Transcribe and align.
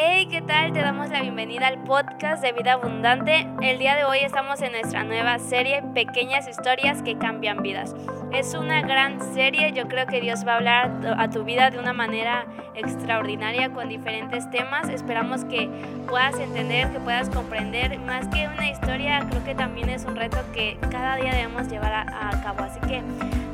Hey, 0.00 0.28
¿qué 0.30 0.42
tal? 0.42 0.72
Te 0.72 0.80
damos 0.80 1.08
la 1.10 1.22
bienvenida 1.22 1.66
al 1.66 1.82
podcast 1.82 2.40
de 2.40 2.52
Vida 2.52 2.74
Abundante. 2.74 3.48
El 3.60 3.80
día 3.80 3.96
de 3.96 4.04
hoy 4.04 4.18
estamos 4.20 4.62
en 4.62 4.70
nuestra 4.70 5.02
nueva 5.02 5.40
serie 5.40 5.82
Pequeñas 5.92 6.46
Historias 6.46 7.02
que 7.02 7.18
Cambian 7.18 7.64
Vidas. 7.64 7.96
Es 8.32 8.54
una 8.54 8.80
gran 8.82 9.20
serie, 9.34 9.72
yo 9.72 9.88
creo 9.88 10.06
que 10.06 10.20
Dios 10.20 10.46
va 10.46 10.52
a 10.52 10.56
hablar 10.58 11.16
a 11.18 11.28
tu 11.30 11.42
vida 11.42 11.70
de 11.70 11.80
una 11.80 11.92
manera 11.94 12.46
extraordinaria 12.76 13.72
con 13.72 13.88
diferentes 13.88 14.48
temas. 14.52 14.88
Esperamos 14.88 15.44
que 15.46 15.68
puedas 16.08 16.38
entender, 16.38 16.92
que 16.92 17.00
puedas 17.00 17.28
comprender. 17.28 17.98
Más 17.98 18.28
que 18.28 18.46
una 18.46 18.70
historia, 18.70 19.26
creo 19.28 19.42
que 19.42 19.56
también 19.56 19.88
es 19.88 20.04
un 20.04 20.14
reto 20.14 20.38
que 20.54 20.78
cada 20.92 21.16
día 21.16 21.34
debemos 21.34 21.66
llevar 21.66 21.92
a, 21.92 22.28
a 22.28 22.40
cabo. 22.44 22.62
Así 22.62 22.78
que 22.86 23.02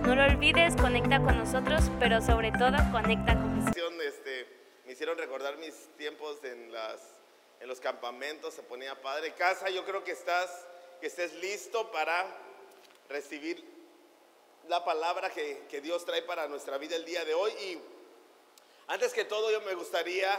no 0.07 0.15
lo 0.15 0.23
olvides, 0.25 0.77
conecta 0.77 1.21
con 1.21 1.39
nosotros, 1.39 1.91
pero 1.99 2.21
sobre 2.21 2.53
todo 2.53 2.77
conecta 2.93 3.35
con 3.35 3.65
Jesús. 3.65 3.73
Hicieron 4.95 5.19
recordar 5.19 5.57
mis 5.57 5.75
tiempos 5.97 6.39
en, 6.45 6.71
las, 6.71 7.01
en 7.59 7.67
los 7.67 7.81
campamentos, 7.81 8.55
se 8.55 8.62
ponía 8.62 8.95
padre. 9.02 9.35
Casa, 9.35 9.69
yo 9.69 9.85
creo 9.85 10.05
que 10.05 10.12
estás, 10.12 10.48
que 11.01 11.09
estés 11.09 11.35
listo 11.35 11.91
para 11.91 12.25
recibir 13.09 13.65
la 14.69 14.85
palabra 14.85 15.30
que, 15.30 15.65
que 15.69 15.80
Dios 15.80 16.05
trae 16.05 16.23
para 16.23 16.47
nuestra 16.47 16.79
vida 16.79 16.95
el 16.95 17.05
día 17.05 17.25
de 17.25 17.35
hoy. 17.35 17.51
Y 17.55 17.80
antes 18.87 19.12
que 19.12 19.25
todo, 19.25 19.51
yo 19.51 19.62
me 19.62 19.75
gustaría 19.75 20.30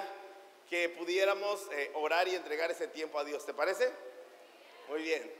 que 0.69 0.87
pudiéramos 0.87 1.67
eh, 1.73 1.91
orar 1.93 2.25
y 2.29 2.35
entregar 2.35 2.71
ese 2.71 2.87
tiempo 2.87 3.19
a 3.19 3.25
Dios. 3.25 3.45
¿Te 3.45 3.53
parece? 3.53 3.91
Muy 4.87 5.01
bien. 5.01 5.33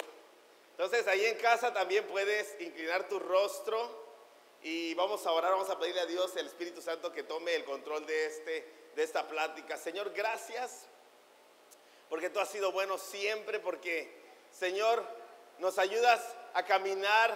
Entonces, 0.72 1.08
ahí 1.08 1.24
en 1.24 1.38
casa 1.38 1.74
también 1.74 2.06
puedes 2.08 2.60
inclinar 2.60 3.08
tu 3.08 3.20
rostro 3.20 4.04
y 4.62 4.94
vamos 4.96 5.26
a 5.26 5.32
orar, 5.32 5.54
vamos 5.54 5.70
a 5.70 5.80
pedirle 5.80 6.02
a 6.02 6.06
Dios, 6.06 6.36
el 6.36 6.48
Espíritu 6.48 6.82
Santo, 6.82 7.14
que 7.14 7.24
tome 7.24 7.56
el 7.56 7.64
control 7.64 8.06
de, 8.06 8.26
este, 8.26 8.85
de 8.96 9.04
esta 9.04 9.28
plática. 9.28 9.78
Señor, 9.78 10.12
gracias, 10.14 10.86
porque 12.10 12.30
tú 12.30 12.40
has 12.40 12.50
sido 12.50 12.72
bueno 12.72 12.98
siempre, 12.98 13.60
porque, 13.60 14.12
Señor, 14.52 15.04
nos 15.60 15.78
ayudas 15.78 16.22
a 16.54 16.64
caminar 16.64 17.36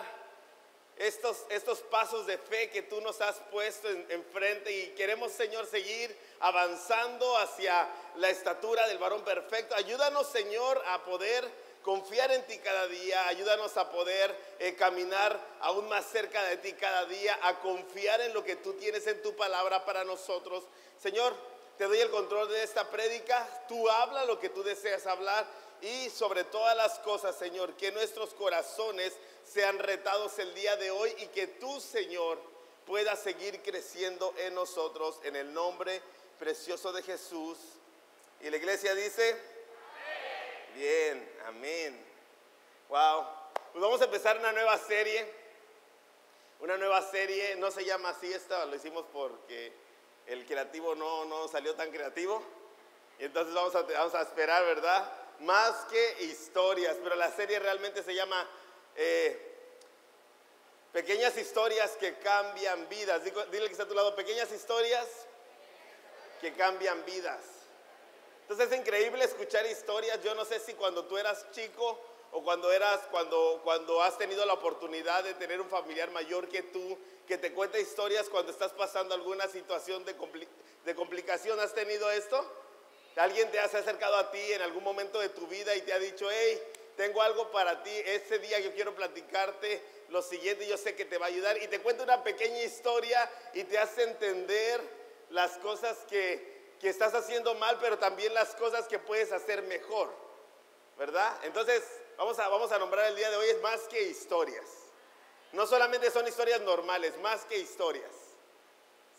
estos, 0.98 1.46
estos 1.50 1.80
pasos 1.80 2.26
de 2.26 2.38
fe 2.38 2.70
que 2.70 2.82
tú 2.82 3.00
nos 3.02 3.22
has 3.22 3.38
puesto 3.52 3.90
enfrente 3.90 4.72
y 4.72 4.88
queremos, 4.96 5.32
Señor, 5.32 5.66
seguir 5.66 6.16
avanzando 6.42 7.38
hacia 7.38 7.88
la 8.16 8.30
estatura 8.30 8.88
del 8.88 8.98
varón 8.98 9.24
perfecto. 9.24 9.76
Ayúdanos, 9.76 10.28
Señor, 10.28 10.82
a 10.88 11.04
poder 11.04 11.50
confiar 11.84 12.32
en 12.32 12.46
ti 12.46 12.58
cada 12.60 12.88
día, 12.88 13.28
ayúdanos 13.28 13.78
a 13.78 13.90
poder 13.90 14.36
eh, 14.60 14.76
caminar 14.76 15.40
aún 15.62 15.88
más 15.88 16.06
cerca 16.06 16.44
de 16.44 16.58
ti 16.58 16.74
cada 16.74 17.06
día, 17.06 17.40
a 17.44 17.60
confiar 17.60 18.20
en 18.22 18.34
lo 18.34 18.44
que 18.44 18.58
tú 18.58 18.74
tienes 18.74 19.08
en 19.08 19.22
tu 19.22 19.36
palabra 19.36 19.86
para 19.86 20.04
nosotros. 20.04 20.66
Señor, 21.02 21.34
te 21.80 21.86
doy 21.86 22.00
el 22.00 22.12
control 22.12 22.50
de 22.50 22.62
esta 22.62 22.90
prédica, 22.90 23.48
tú 23.70 23.90
habla 23.90 24.26
lo 24.26 24.38
que 24.38 24.50
tú 24.50 24.64
deseas 24.64 25.08
hablar 25.08 25.48
y 25.80 26.10
sobre 26.10 26.44
todas 26.44 26.76
las 26.76 27.00
cosas, 27.00 27.38
Señor, 27.38 27.74
que 27.78 27.94
nuestros 27.94 28.34
corazones 28.34 29.14
sean 29.46 29.80
retados 29.80 30.38
el 30.40 30.54
día 30.54 30.76
de 30.76 30.92
hoy 30.92 31.16
y 31.20 31.28
que 31.28 31.48
tú, 31.48 31.80
Señor, 31.80 32.38
puedas 32.86 33.20
seguir 33.20 33.62
creciendo 33.62 34.34
en 34.40 34.56
nosotros 34.56 35.22
en 35.24 35.38
el 35.38 35.54
nombre 35.54 36.02
precioso 36.38 36.92
de 36.92 37.02
Jesús. 37.02 37.58
Y 38.42 38.50
la 38.50 38.58
iglesia 38.58 38.94
dice, 38.94 39.38
Bien, 40.76 41.32
amén. 41.46 42.06
Wow. 42.90 43.26
Pues 43.72 43.82
vamos 43.82 44.02
a 44.02 44.04
empezar 44.04 44.38
una 44.38 44.52
nueva 44.52 44.78
serie. 44.80 45.26
Una 46.60 46.76
nueva 46.76 47.02
serie, 47.10 47.56
no 47.56 47.72
se 47.72 47.86
llama 47.86 48.10
así 48.10 48.34
esta, 48.34 48.66
lo 48.66 48.76
hicimos 48.76 49.06
porque 49.14 49.72
el 50.30 50.46
creativo 50.46 50.96
no, 50.96 51.26
no 51.26 51.48
salió 51.48 51.76
tan 51.76 51.92
creativo. 51.92 52.42
Entonces 53.20 53.54
vamos 53.54 53.76
a, 53.76 53.82
vamos 53.82 54.16
a 54.16 54.22
esperar, 54.22 54.64
¿verdad? 54.66 55.12
Más 55.40 55.76
que 55.86 56.24
historias, 56.24 56.98
pero 57.04 57.16
la 57.16 57.32
serie 57.32 57.60
realmente 57.60 58.04
se 58.04 58.16
llama 58.16 58.48
eh, 58.96 59.50
Pequeñas 60.92 61.38
historias 61.38 61.92
que 62.00 62.16
cambian 62.16 62.90
vidas. 62.90 63.24
Dile 63.24 63.68
que 63.68 63.72
está 63.72 63.84
a 63.84 63.88
tu 63.88 63.94
lado, 63.94 64.16
pequeñas 64.16 64.52
historias 64.52 65.08
que 66.42 66.54
cambian 66.54 67.06
vidas. 67.06 67.59
Entonces 68.50 68.72
es 68.72 68.80
increíble 68.80 69.24
escuchar 69.24 69.64
historias. 69.68 70.24
Yo 70.24 70.34
no 70.34 70.44
sé 70.44 70.60
si 70.60 70.74
cuando 70.74 71.06
tú 71.06 71.20
eras 71.20 71.46
chico 71.52 72.00
o 72.32 72.44
cuando 72.44 72.72
eras, 72.72 73.00
cuando, 73.12 73.62
cuando 73.64 74.02
has 74.02 74.18
tenido 74.18 74.44
la 74.44 74.54
oportunidad 74.54 75.24
de 75.24 75.36
tener 75.36 75.62
un 75.62 75.70
familiar 75.70 76.10
mayor 76.10 76.48
que 76.48 76.64
tú, 76.64 76.98
que 77.28 77.38
te 77.38 77.54
cuenta 77.54 77.78
historias 77.78 78.28
cuando 78.28 78.52
estás 78.52 78.74
pasando 78.74 79.14
alguna 79.14 79.48
situación 79.48 80.04
de, 80.04 80.16
de 80.84 80.96
complicación. 80.96 81.60
¿Has 81.60 81.76
tenido 81.76 82.10
esto? 82.10 82.44
¿Alguien 83.18 83.52
te 83.52 83.60
ha 83.60 83.66
acercado 83.66 84.16
a 84.16 84.32
ti 84.32 84.42
en 84.52 84.64
algún 84.64 84.84
momento 84.84 85.20
de 85.20 85.30
tu 85.30 85.46
vida 85.46 85.76
y 85.76 85.82
te 85.82 85.94
ha 85.94 86.00
dicho, 86.00 86.28
hey, 86.32 86.60
tengo 86.98 87.22
algo 87.22 87.52
para 87.52 87.84
ti, 87.84 87.92
ese 87.92 88.40
día 88.40 88.60
yo 88.62 88.74
quiero 88.74 88.96
platicarte 88.96 89.80
lo 90.10 90.24
siguiente, 90.24 90.68
yo 90.68 90.76
sé 90.76 90.96
que 90.96 91.06
te 91.06 91.20
va 91.20 91.28
a 91.28 91.30
ayudar 91.30 91.62
y 91.62 91.68
te 91.68 91.80
cuenta 91.82 92.02
una 92.02 92.24
pequeña 92.24 92.64
historia 92.64 93.30
y 93.54 93.64
te 93.66 93.78
hace 93.78 94.04
entender 94.04 94.82
las 95.30 95.52
cosas 95.60 95.96
que, 96.10 96.59
que 96.80 96.90
estás 96.90 97.14
haciendo 97.14 97.56
mal, 97.56 97.78
pero 97.80 97.98
también 97.98 98.34
las 98.34 98.56
cosas 98.56 98.88
que 98.88 99.00
puedes 99.00 99.32
hacer 99.32 99.64
mejor, 99.64 100.10
¿verdad? 100.98 101.36
Entonces, 101.44 101.84
vamos 102.18 102.40
a, 102.40 102.48
vamos 102.48 102.72
a 102.72 102.80
nombrar 102.80 103.08
el 103.08 103.16
día 103.16 103.30
de 103.30 103.36
hoy 103.36 103.50
es 103.50 103.62
más 103.62 103.82
que 103.82 104.02
historias. 104.04 104.66
No 105.52 105.66
solamente 105.66 106.10
son 106.12 106.28
historias 106.28 106.62
normales, 106.62 107.18
más 107.20 107.46
que 107.46 107.58
historias. 107.58 108.12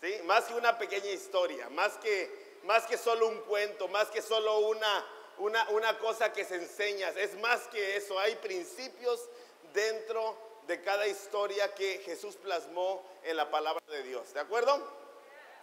¿Sí? 0.00 0.14
Más 0.24 0.44
que 0.44 0.54
una 0.54 0.78
pequeña 0.78 1.10
historia, 1.10 1.68
más 1.70 1.98
que, 1.98 2.58
más 2.64 2.86
que 2.86 2.96
solo 2.96 3.28
un 3.28 3.40
cuento, 3.40 3.86
más 3.88 4.08
que 4.08 4.22
solo 4.22 4.60
una, 4.60 5.06
una, 5.38 5.68
una 5.70 5.98
cosa 5.98 6.32
que 6.32 6.44
se 6.44 6.54
enseña. 6.54 7.10
Es 7.10 7.38
más 7.38 7.66
que 7.68 7.96
eso, 7.96 8.18
hay 8.18 8.36
principios 8.36 9.28
dentro 9.74 10.36
de 10.66 10.80
cada 10.82 11.06
historia 11.06 11.74
que 11.74 11.98
Jesús 11.98 12.36
plasmó 12.36 13.04
en 13.24 13.36
la 13.36 13.50
palabra 13.50 13.82
de 13.88 14.02
Dios. 14.04 14.32
¿De 14.32 14.40
acuerdo? 14.40 14.80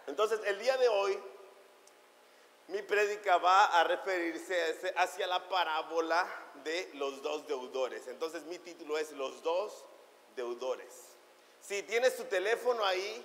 Entonces, 0.06 0.38
el 0.44 0.58
día 0.60 0.76
de 0.76 0.88
hoy 0.88 1.18
mi 2.68 2.82
prédica 2.82 3.38
va 3.38 3.80
a 3.80 3.84
referirse 3.84 4.92
hacia 4.96 5.26
la 5.26 5.48
parábola 5.48 6.26
de 6.62 6.90
los 6.94 7.22
dos 7.22 7.46
deudores. 7.46 8.06
Entonces 8.08 8.42
mi 8.44 8.58
título 8.58 8.98
es 8.98 9.10
Los 9.12 9.42
dos 9.42 9.84
deudores. 10.36 10.92
Si 11.62 11.82
tienes 11.82 12.16
tu 12.16 12.24
teléfono 12.24 12.84
ahí, 12.84 13.24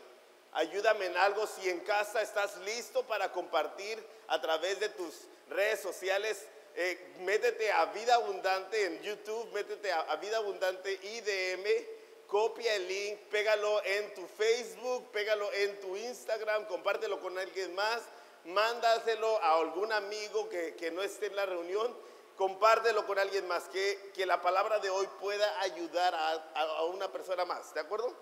ayúdame 0.53 1.07
en 1.07 1.17
algo. 1.17 1.45
Si 1.45 1.69
en 1.69 1.81
casa 1.81 2.21
estás 2.21 2.57
listo 2.59 3.03
para 3.03 3.31
compartir 3.33 4.01
a 4.27 4.39
través 4.39 4.79
de 4.79 4.89
tus 4.89 5.13
redes 5.49 5.81
sociales, 5.81 6.45
eh, 6.75 7.13
métete 7.19 7.69
a 7.71 7.85
Vida 7.87 8.15
Abundante 8.15 8.85
en 8.85 9.01
YouTube, 9.01 9.51
métete 9.53 9.91
a, 9.91 10.01
a 10.01 10.15
Vida 10.15 10.37
Abundante 10.37 10.93
IDM, 10.93 12.27
copia 12.27 12.75
el 12.75 12.87
link, 12.87 13.19
pégalo 13.29 13.83
en 13.83 14.13
tu 14.13 14.25
Facebook, 14.25 15.11
pégalo 15.11 15.51
en 15.51 15.79
tu 15.81 15.97
Instagram, 15.97 16.65
compártelo 16.65 17.19
con 17.19 17.37
alguien 17.37 17.75
más 17.75 18.01
mándaselo 18.45 19.41
a 19.41 19.55
algún 19.59 19.91
amigo 19.91 20.49
que, 20.49 20.91
no 20.91 21.01
esté 21.01 21.27
en 21.27 21.35
la 21.35 21.45
reunión, 21.45 21.95
compártelo 22.37 23.05
con 23.05 23.17
alguien 23.19 23.47
más, 23.47 23.63
que, 23.69 24.11
que 24.13 24.25
la 24.25 24.41
palabra 24.41 24.79
de 24.79 24.89
hoy 24.89 25.07
pueda 25.19 25.61
ayudar 25.61 26.13
a, 26.13 26.31
a, 26.55 26.83
una 26.85 27.11
persona 27.11 27.45
más, 27.45 27.73
¿de 27.73 27.79
acuerdo? 27.79 28.13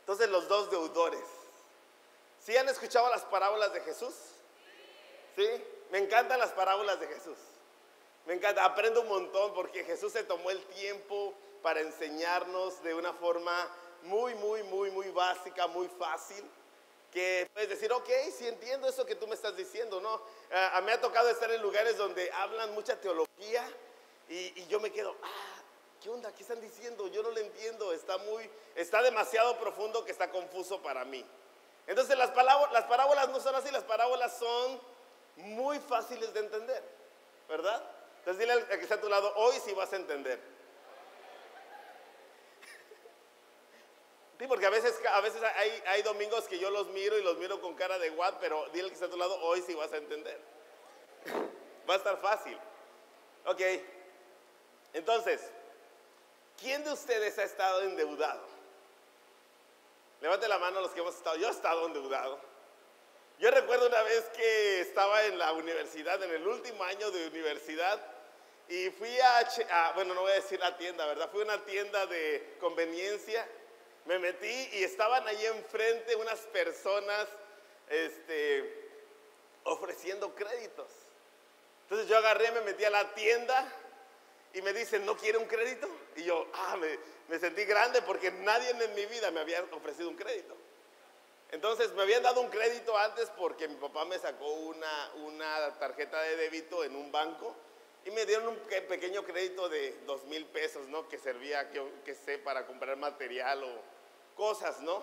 Entonces 0.00 0.28
los 0.28 0.48
dos 0.48 0.70
deudores. 0.70 1.24
¿Sí 2.44 2.56
han 2.56 2.68
escuchado 2.68 3.08
las 3.10 3.22
parábolas 3.22 3.72
de 3.72 3.80
Jesús? 3.82 4.14
¿Sí? 5.36 5.48
Me 5.90 5.98
encantan 5.98 6.40
las 6.40 6.50
parábolas 6.50 6.98
de 6.98 7.06
Jesús. 7.06 7.38
Me 8.26 8.34
encanta, 8.34 8.64
aprendo 8.64 9.02
un 9.02 9.08
montón 9.08 9.54
porque 9.54 9.84
Jesús 9.84 10.12
se 10.12 10.24
tomó 10.24 10.50
el 10.50 10.64
tiempo 10.66 11.34
para 11.62 11.80
enseñarnos 11.80 12.82
de 12.82 12.94
una 12.94 13.12
forma 13.12 13.68
muy, 14.02 14.34
muy, 14.34 14.64
muy, 14.64 14.90
muy 14.90 15.08
básica, 15.10 15.68
muy 15.68 15.88
fácil 15.88 16.44
que 17.12 17.48
puedes 17.52 17.68
decir, 17.68 17.92
ok, 17.92 18.08
sí 18.36 18.48
entiendo 18.48 18.88
eso 18.88 19.04
que 19.04 19.14
tú 19.14 19.26
me 19.26 19.34
estás 19.34 19.54
diciendo, 19.54 20.00
¿no? 20.00 20.20
a 20.72 20.80
mí 20.80 20.86
me 20.86 20.92
ha 20.92 21.00
tocado 21.00 21.28
estar 21.28 21.50
en 21.50 21.60
lugares 21.60 21.96
donde 21.98 22.30
hablan 22.32 22.72
mucha 22.72 22.98
teología 22.98 23.68
y, 24.28 24.66
yo 24.66 24.80
me 24.80 24.90
quedo, 24.90 25.14
ah, 25.22 25.62
¿qué 26.02 26.08
onda? 26.08 26.32
¿Qué 26.34 26.42
están 26.42 26.60
diciendo? 26.60 27.06
Yo 27.08 27.22
no 27.22 27.30
lo 27.30 27.38
entiendo, 27.38 27.92
está 27.92 28.16
muy, 28.18 28.48
está 28.74 29.02
demasiado 29.02 29.58
profundo 29.58 30.04
que 30.06 30.10
está 30.10 30.30
confuso 30.30 30.80
para 30.80 31.04
mí. 31.04 31.22
Entonces 31.86 32.16
las, 32.16 32.34
las 32.72 32.84
parábolas 32.84 33.28
no 33.28 33.40
son 33.40 33.54
así, 33.56 33.70
las 33.70 33.84
parábolas 33.84 34.38
son 34.38 34.80
muy 35.36 35.78
fáciles 35.80 36.32
de 36.32 36.40
entender, 36.40 36.82
¿verdad? 37.46 37.82
Entonces 38.20 38.38
dile 38.38 38.52
al 38.52 38.66
que 38.68 38.82
está 38.82 38.94
a 38.94 39.00
tu 39.00 39.08
lado, 39.10 39.34
hoy 39.36 39.56
sí 39.62 39.74
vas 39.74 39.92
a 39.92 39.96
entender. 39.96 40.40
Sí, 44.42 44.48
porque 44.48 44.66
a 44.66 44.70
veces, 44.70 44.98
a 45.08 45.20
veces 45.20 45.40
hay, 45.86 46.02
domingos 46.02 46.48
que 46.48 46.58
yo 46.58 46.68
los 46.68 46.88
miro 46.88 47.16
y 47.16 47.22
los 47.22 47.38
miro 47.38 47.60
con 47.60 47.76
cara 47.76 47.96
de 48.00 48.10
what, 48.10 48.38
pero 48.40 48.68
dile 48.72 48.88
que 48.88 48.94
está 48.94 49.06
a 49.06 49.08
tu 49.08 49.16
lado, 49.16 49.38
hoy 49.40 49.62
sí 49.64 49.72
vas 49.72 49.92
a 49.92 49.98
entender. 49.98 50.36
Va 51.88 51.94
a 51.94 51.96
estar 51.98 52.20
fácil. 52.20 52.58
Ok. 53.46 53.60
Entonces, 54.94 55.40
¿quién 56.60 56.82
de 56.82 56.90
ustedes 56.90 57.38
ha 57.38 57.44
estado 57.44 57.82
endeudado? 57.82 58.42
Levante 60.20 60.48
la 60.48 60.58
mano 60.58 60.80
los 60.80 60.90
que 60.90 60.98
hemos 60.98 61.14
estado. 61.14 61.36
Yo 61.36 61.46
he 61.46 61.52
estado 61.52 61.86
endeudado. 61.86 62.40
Yo 63.38 63.48
recuerdo 63.52 63.86
una 63.86 64.02
vez 64.02 64.24
que 64.36 64.80
estaba 64.80 65.24
en 65.24 65.38
la 65.38 65.52
universidad, 65.52 66.20
en 66.20 66.32
el 66.32 66.48
último 66.48 66.82
año 66.82 67.12
de 67.12 67.28
universidad, 67.28 68.00
y 68.68 68.90
fui 68.90 69.16
a, 69.20 69.92
bueno, 69.94 70.14
no 70.14 70.22
voy 70.22 70.32
a 70.32 70.36
decir 70.36 70.58
la 70.58 70.76
tienda, 70.76 71.06
¿verdad? 71.06 71.30
Fui 71.30 71.42
a 71.42 71.44
una 71.44 71.64
tienda 71.64 72.06
de 72.06 72.56
conveniencia, 72.58 73.46
me 74.06 74.18
metí 74.18 74.68
y 74.72 74.84
estaban 74.84 75.26
ahí 75.26 75.46
enfrente 75.46 76.16
unas 76.16 76.40
personas 76.40 77.28
este, 77.88 78.90
ofreciendo 79.64 80.34
créditos. 80.34 80.88
Entonces 81.82 82.08
yo 82.08 82.16
agarré, 82.16 82.50
me 82.52 82.62
metí 82.62 82.84
a 82.84 82.90
la 82.90 83.14
tienda 83.14 83.70
y 84.54 84.62
me 84.62 84.72
dicen, 84.72 85.04
¿no 85.06 85.16
quiere 85.16 85.38
un 85.38 85.46
crédito? 85.46 85.88
Y 86.16 86.24
yo, 86.24 86.46
ah, 86.54 86.76
me, 87.28 87.38
sentí 87.38 87.64
grande 87.64 88.02
porque 88.02 88.30
nadie 88.30 88.70
en 88.70 88.94
mi 88.94 89.06
vida 89.06 89.30
me 89.30 89.40
había 89.40 89.62
ofrecido 89.72 90.08
un 90.08 90.16
crédito. 90.16 90.56
Entonces 91.50 91.92
me 91.92 92.02
habían 92.02 92.22
dado 92.22 92.40
un 92.40 92.48
crédito 92.48 92.96
antes 92.96 93.30
porque 93.36 93.68
mi 93.68 93.76
papá 93.76 94.04
me 94.06 94.18
sacó 94.18 94.46
una, 94.52 95.78
tarjeta 95.78 96.20
de 96.22 96.36
débito 96.36 96.82
en 96.82 96.96
un 96.96 97.12
banco 97.12 97.54
y 98.04 98.10
me 98.10 98.24
dieron 98.24 98.48
un 98.48 98.56
pequeño 98.56 99.22
crédito 99.24 99.68
de 99.68 99.92
dos 100.06 100.24
mil 100.24 100.46
pesos, 100.46 100.88
¿no? 100.88 101.08
Que 101.08 101.18
servía, 101.18 101.70
que 101.70 102.14
sé, 102.14 102.38
para 102.38 102.66
comprar 102.66 102.96
material 102.96 103.62
o 103.64 103.91
cosas, 104.36 104.80
¿no? 104.80 105.02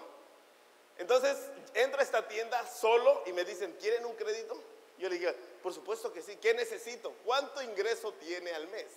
Entonces 0.97 1.37
entro 1.73 1.99
a 1.99 2.03
esta 2.03 2.27
tienda 2.27 2.65
solo 2.67 3.23
y 3.25 3.33
me 3.33 3.45
dicen, 3.45 3.75
¿quieren 3.79 4.05
un 4.05 4.15
crédito? 4.15 4.61
Yo 4.97 5.07
le 5.07 5.15
dije, 5.15 5.33
por 5.63 5.73
supuesto 5.73 6.11
que 6.11 6.21
sí, 6.21 6.35
¿qué 6.37 6.53
necesito? 6.53 7.13
¿Cuánto 7.23 7.61
ingreso 7.61 8.13
tiene 8.13 8.51
al 8.51 8.67
mes? 8.67 8.87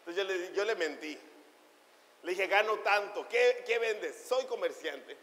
Entonces 0.00 0.22
yo 0.22 0.24
le, 0.24 0.52
yo 0.52 0.64
le 0.64 0.74
mentí. 0.74 1.18
Le 2.22 2.30
dije, 2.30 2.46
gano 2.46 2.78
tanto, 2.80 3.26
¿qué, 3.28 3.64
qué 3.66 3.78
vendes? 3.78 4.16
Soy 4.28 4.44
comerciante. 4.44 5.16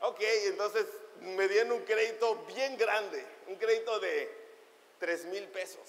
Ok, 0.00 0.20
entonces 0.46 0.86
me 1.20 1.48
dieron 1.48 1.72
un 1.72 1.84
crédito 1.84 2.36
bien 2.46 2.76
grande, 2.76 3.24
un 3.46 3.56
crédito 3.56 3.98
de 3.98 4.30
3 5.00 5.24
mil 5.26 5.48
pesos. 5.48 5.80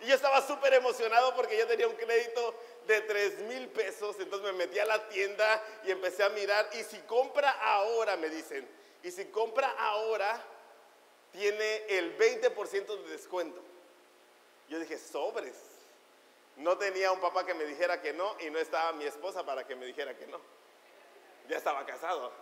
Y 0.00 0.06
yo 0.06 0.14
estaba 0.14 0.46
súper 0.46 0.74
emocionado 0.74 1.34
porque 1.34 1.58
yo 1.58 1.66
tenía 1.66 1.88
un 1.88 1.96
crédito 1.96 2.54
de 2.88 3.02
3 3.02 3.40
mil 3.42 3.68
pesos. 3.68 4.16
Entonces 4.18 4.50
me 4.52 4.66
metí 4.66 4.78
a 4.78 4.86
la 4.86 5.08
tienda 5.08 5.62
y 5.84 5.92
empecé 5.92 6.24
a 6.24 6.30
mirar. 6.30 6.68
Y 6.72 6.82
si 6.82 6.98
compra 7.00 7.50
ahora, 7.50 8.16
me 8.16 8.28
dicen, 8.28 8.68
y 9.02 9.10
si 9.12 9.26
compra 9.26 9.70
ahora, 9.78 10.42
tiene 11.30 11.84
el 11.88 12.16
20% 12.18 13.04
de 13.04 13.10
descuento. 13.10 13.60
Yo 14.68 14.80
dije, 14.80 14.98
sobres. 14.98 15.54
No 16.56 16.76
tenía 16.76 17.12
un 17.12 17.20
papá 17.20 17.46
que 17.46 17.54
me 17.54 17.64
dijera 17.64 18.02
que 18.02 18.12
no 18.12 18.34
y 18.40 18.50
no 18.50 18.58
estaba 18.58 18.92
mi 18.92 19.04
esposa 19.04 19.46
para 19.46 19.64
que 19.64 19.76
me 19.76 19.86
dijera 19.86 20.16
que 20.16 20.26
no. 20.26 20.40
Ya 21.48 21.58
estaba 21.58 21.86
casado. 21.86 22.32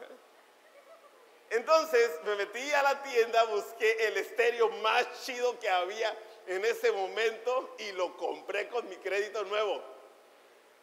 Entonces 1.50 2.10
me 2.24 2.34
metí 2.36 2.72
a 2.72 2.82
la 2.82 3.02
tienda, 3.02 3.44
busqué 3.44 4.06
el 4.06 4.16
estéreo 4.16 4.68
más 4.68 5.24
chido 5.24 5.58
que 5.60 5.68
había 5.68 6.16
en 6.46 6.64
ese 6.64 6.90
momento 6.92 7.76
y 7.78 7.92
lo 7.92 8.16
compré 8.16 8.68
con 8.68 8.88
mi 8.88 8.96
crédito 8.96 9.44
nuevo. 9.44 9.95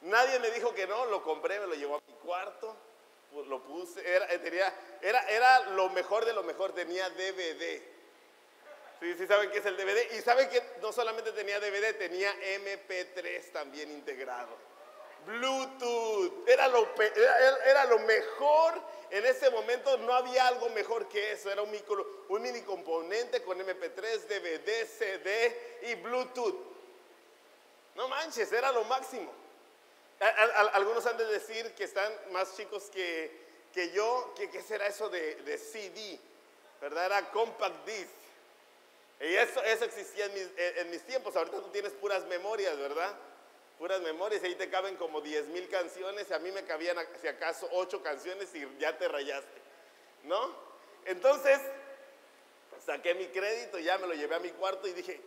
Nadie 0.03 0.39
me 0.39 0.51
dijo 0.51 0.73
que 0.73 0.85
no, 0.85 1.05
lo 1.05 1.23
compré, 1.23 1.59
me 1.59 1.67
lo 1.67 1.75
llevó 1.75 1.95
a 1.95 2.01
mi 2.05 2.13
cuarto, 2.15 2.75
lo 3.47 3.63
puse, 3.63 4.07
era, 4.07 4.27
tenía, 4.27 4.73
era, 5.01 5.21
era 5.29 5.59
lo 5.71 5.89
mejor 5.89 6.25
de 6.25 6.33
lo 6.33 6.43
mejor, 6.43 6.73
tenía 6.73 7.09
DVD. 7.09 7.81
Sí, 8.99 9.15
sí 9.17 9.27
saben 9.27 9.49
qué 9.49 9.59
es 9.59 9.65
el 9.65 9.77
DVD. 9.77 10.13
Y 10.17 10.21
saben 10.21 10.49
que 10.49 10.61
no 10.81 10.91
solamente 10.91 11.31
tenía 11.31 11.59
DVD, 11.59 11.97
tenía 11.97 12.33
MP3 12.33 13.51
también 13.51 13.91
integrado. 13.91 14.55
Bluetooth, 15.25 16.47
era 16.49 16.67
lo, 16.67 16.85
era, 17.65 17.85
lo 17.85 17.99
mejor 17.99 18.81
en 19.09 19.25
ese 19.25 19.49
momento, 19.51 19.97
no 19.99 20.13
había 20.13 20.47
algo 20.47 20.69
mejor 20.69 21.07
que 21.07 21.31
eso, 21.31 21.49
era 21.49 21.61
un, 21.61 21.71
micro, 21.71 22.25
un 22.27 22.41
mini 22.41 22.61
componente 22.61 23.41
con 23.41 23.57
MP3, 23.57 24.27
DVD, 24.27 24.85
CD 24.85 25.79
y 25.83 25.95
Bluetooth. 25.95 26.55
No 27.95 28.09
manches, 28.09 28.51
era 28.51 28.71
lo 28.71 28.83
máximo. 28.83 29.42
Algunos 30.19 31.05
han 31.05 31.17
de 31.17 31.25
decir 31.25 31.73
que 31.73 31.83
están 31.83 32.11
más 32.31 32.55
chicos 32.55 32.89
que, 32.93 33.31
que 33.73 33.91
yo, 33.91 34.33
que 34.35 34.49
qué 34.49 34.61
será 34.61 34.87
eso 34.87 35.09
de, 35.09 35.35
de, 35.35 35.57
CD, 35.57 36.19
¿verdad? 36.79 37.05
Era 37.07 37.31
compact 37.31 37.85
disc. 37.85 38.09
Y 39.19 39.35
eso, 39.35 39.61
eso 39.63 39.85
existía 39.85 40.25
en 40.25 40.33
mis, 40.33 40.47
en 40.57 40.89
mis 40.89 41.01
tiempos, 41.03 41.35
ahorita 41.35 41.57
tú 41.57 41.69
tienes 41.71 41.93
puras 41.93 42.25
memorias, 42.25 42.77
¿verdad? 42.77 43.13
puras 43.77 44.01
memorias, 44.01 44.41
ahí 44.43 44.55
te 44.55 44.69
caben 44.69 44.95
como 44.95 45.19
10 45.19 45.47
mil 45.47 45.67
canciones, 45.67 46.31
a 46.31 46.39
mí 46.39 46.51
me 46.51 46.63
cabían 46.63 46.97
si 47.19 47.27
acaso 47.27 47.67
8 47.71 48.01
canciones 48.01 48.47
y 48.55 48.65
ya 48.79 48.97
te 48.97 49.09
rayaste, 49.09 49.61
¿no? 50.23 50.55
Entonces, 51.03 51.59
saqué 52.85 53.13
mi 53.13 53.27
crédito, 53.27 53.79
ya 53.79 53.97
me 53.97 54.07
lo 54.07 54.13
llevé 54.13 54.35
a 54.35 54.39
mi 54.39 54.51
cuarto 54.51 54.87
y 54.87 54.93
dije, 54.93 55.19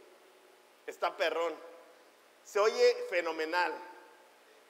está 0.86 1.14
perrón, 1.16 1.54
se 2.44 2.58
oye 2.58 2.96
fenomenal. 3.10 3.74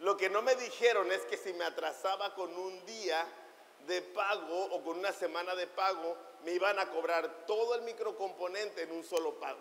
Lo 0.01 0.17
que 0.17 0.29
no 0.29 0.43
me 0.43 0.55
dijeron 0.57 1.11
es 1.11 1.23
que 1.23 1.37
si 1.37 1.53
me 1.55 1.65
atrasaba 1.65 2.35
con 2.35 2.55
un 2.57 2.85
día 2.87 3.27
de 3.87 4.03
pago 4.03 4.65
o 4.67 4.83
con 4.83 4.99
una 4.99 5.13
semana 5.13 5.55
de 5.55 5.67
pago, 5.67 6.17
me 6.45 6.53
iban 6.53 6.79
a 6.79 6.91
cobrar 6.91 7.47
todo 7.47 7.75
el 7.75 7.83
microcomponente 7.83 8.83
en 8.83 8.93
un 8.93 9.05
solo 9.05 9.35
pago. 9.35 9.61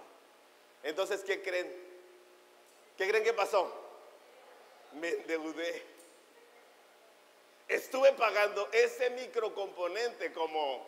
Entonces, 0.84 1.24
¿qué 1.24 1.42
creen? 1.42 1.68
¿Qué 2.98 3.08
creen 3.08 3.24
que 3.24 3.34
pasó? 3.34 3.86
me 4.96 5.10
endeudé. 5.10 5.84
Estuve 7.68 8.14
pagando 8.14 8.70
ese 8.72 9.10
microcomponente 9.12 10.32
como, 10.32 10.86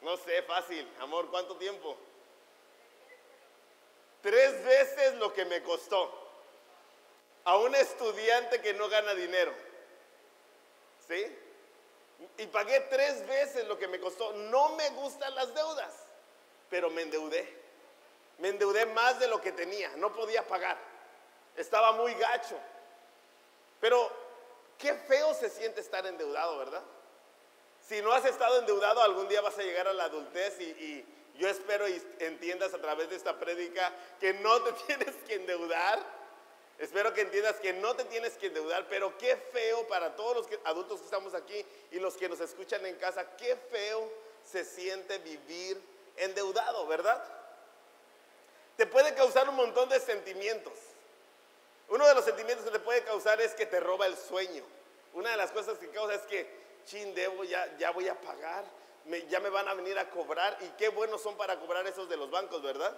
no 0.00 0.16
sé, 0.16 0.42
fácil, 0.42 0.88
amor, 1.00 1.30
¿cuánto 1.30 1.56
tiempo? 1.56 1.96
Tres 4.22 4.64
veces 4.64 5.14
lo 5.16 5.32
que 5.32 5.44
me 5.44 5.62
costó 5.62 6.23
a 7.44 7.56
un 7.58 7.74
estudiante 7.74 8.60
que 8.60 8.74
no 8.74 8.88
gana 8.88 9.14
dinero. 9.14 9.52
¿Sí? 11.06 11.38
Y 12.38 12.46
pagué 12.46 12.80
tres 12.90 13.26
veces 13.26 13.66
lo 13.66 13.78
que 13.78 13.88
me 13.88 14.00
costó. 14.00 14.32
No 14.32 14.70
me 14.70 14.88
gustan 14.90 15.34
las 15.34 15.54
deudas, 15.54 15.94
pero 16.70 16.90
me 16.90 17.02
endeudé. 17.02 17.62
Me 18.38 18.48
endeudé 18.48 18.86
más 18.86 19.18
de 19.20 19.28
lo 19.28 19.40
que 19.40 19.52
tenía, 19.52 19.90
no 19.96 20.12
podía 20.12 20.46
pagar. 20.46 20.76
Estaba 21.56 21.92
muy 21.92 22.14
gacho. 22.14 22.58
Pero 23.80 24.10
qué 24.78 24.94
feo 24.94 25.34
se 25.34 25.50
siente 25.50 25.80
estar 25.80 26.06
endeudado, 26.06 26.58
¿verdad? 26.58 26.82
Si 27.86 28.00
no 28.00 28.12
has 28.12 28.24
estado 28.24 28.58
endeudado, 28.58 29.02
algún 29.02 29.28
día 29.28 29.42
vas 29.42 29.58
a 29.58 29.62
llegar 29.62 29.86
a 29.86 29.92
la 29.92 30.04
adultez 30.04 30.58
y, 30.60 31.04
yo 31.36 31.48
espero 31.48 31.88
y 31.88 32.00
entiendas 32.20 32.74
a 32.74 32.78
través 32.80 33.10
de 33.10 33.16
esta 33.16 33.36
prédica 33.36 33.92
que 34.20 34.34
no 34.34 34.62
te 34.62 34.72
tienes 34.86 35.14
que 35.26 35.34
endeudar. 35.34 35.98
Espero 36.78 37.14
que 37.14 37.20
entiendas 37.20 37.56
que 37.56 37.72
no 37.72 37.94
te 37.94 38.04
tienes 38.04 38.34
que 38.34 38.46
endeudar, 38.46 38.86
pero 38.88 39.16
qué 39.16 39.36
feo 39.36 39.86
para 39.86 40.16
todos 40.16 40.36
los 40.36 40.58
adultos 40.64 40.98
que 40.98 41.04
estamos 41.04 41.34
aquí 41.34 41.64
y 41.92 42.00
los 42.00 42.14
que 42.16 42.28
nos 42.28 42.40
escuchan 42.40 42.84
en 42.84 42.96
casa, 42.96 43.36
qué 43.36 43.56
feo 43.70 44.10
se 44.44 44.64
siente 44.64 45.18
vivir 45.18 45.80
endeudado, 46.16 46.86
¿verdad? 46.86 47.22
Te 48.76 48.86
puede 48.86 49.14
causar 49.14 49.48
un 49.48 49.54
montón 49.54 49.88
de 49.88 50.00
sentimientos. 50.00 50.72
Uno 51.88 52.06
de 52.08 52.14
los 52.14 52.24
sentimientos 52.24 52.64
que 52.64 52.72
te 52.72 52.80
puede 52.80 53.04
causar 53.04 53.40
es 53.40 53.54
que 53.54 53.66
te 53.66 53.78
roba 53.78 54.06
el 54.06 54.16
sueño. 54.16 54.64
Una 55.12 55.30
de 55.30 55.36
las 55.36 55.52
cosas 55.52 55.78
que 55.78 55.88
causa 55.90 56.14
es 56.14 56.22
que, 56.22 56.48
chin, 56.86 57.14
debo, 57.14 57.44
ya, 57.44 57.76
ya 57.78 57.92
voy 57.92 58.08
a 58.08 58.20
pagar, 58.20 58.64
ya 59.28 59.38
me 59.38 59.48
van 59.48 59.68
a 59.68 59.74
venir 59.74 59.96
a 59.98 60.10
cobrar. 60.10 60.58
Y 60.60 60.68
qué 60.70 60.88
buenos 60.88 61.22
son 61.22 61.36
para 61.36 61.58
cobrar 61.60 61.86
esos 61.86 62.08
de 62.08 62.16
los 62.16 62.30
bancos, 62.30 62.62
¿verdad? 62.62 62.96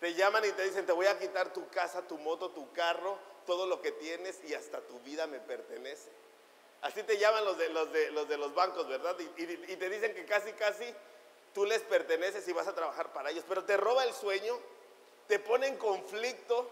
Te 0.00 0.14
llaman 0.14 0.44
y 0.44 0.52
te 0.52 0.62
dicen, 0.62 0.86
te 0.86 0.92
voy 0.92 1.06
a 1.06 1.18
quitar 1.18 1.52
tu 1.52 1.68
casa, 1.70 2.06
tu 2.06 2.18
moto, 2.18 2.50
tu 2.50 2.72
carro, 2.72 3.18
todo 3.46 3.66
lo 3.66 3.82
que 3.82 3.92
tienes 3.92 4.38
y 4.44 4.54
hasta 4.54 4.80
tu 4.80 5.00
vida 5.00 5.26
me 5.26 5.40
pertenece. 5.40 6.10
Así 6.82 7.02
te 7.02 7.18
llaman 7.18 7.44
los 7.44 7.58
de 7.58 7.68
los, 7.70 7.92
de, 7.92 8.10
los, 8.12 8.28
de 8.28 8.36
los 8.36 8.54
bancos, 8.54 8.86
¿verdad? 8.86 9.16
Y, 9.18 9.76
te 9.76 9.90
dicen 9.90 10.14
que 10.14 10.24
casi, 10.24 10.52
casi 10.52 10.94
tú 11.52 11.64
les 11.64 11.82
perteneces 11.82 12.46
y 12.46 12.52
vas 12.52 12.68
a 12.68 12.74
trabajar 12.74 13.12
para 13.12 13.30
ellos. 13.30 13.44
Pero 13.48 13.64
te 13.64 13.76
roba 13.76 14.04
el 14.04 14.14
sueño, 14.14 14.56
te 15.26 15.38
pone 15.40 15.66
en 15.66 15.76
conflicto 15.76 16.70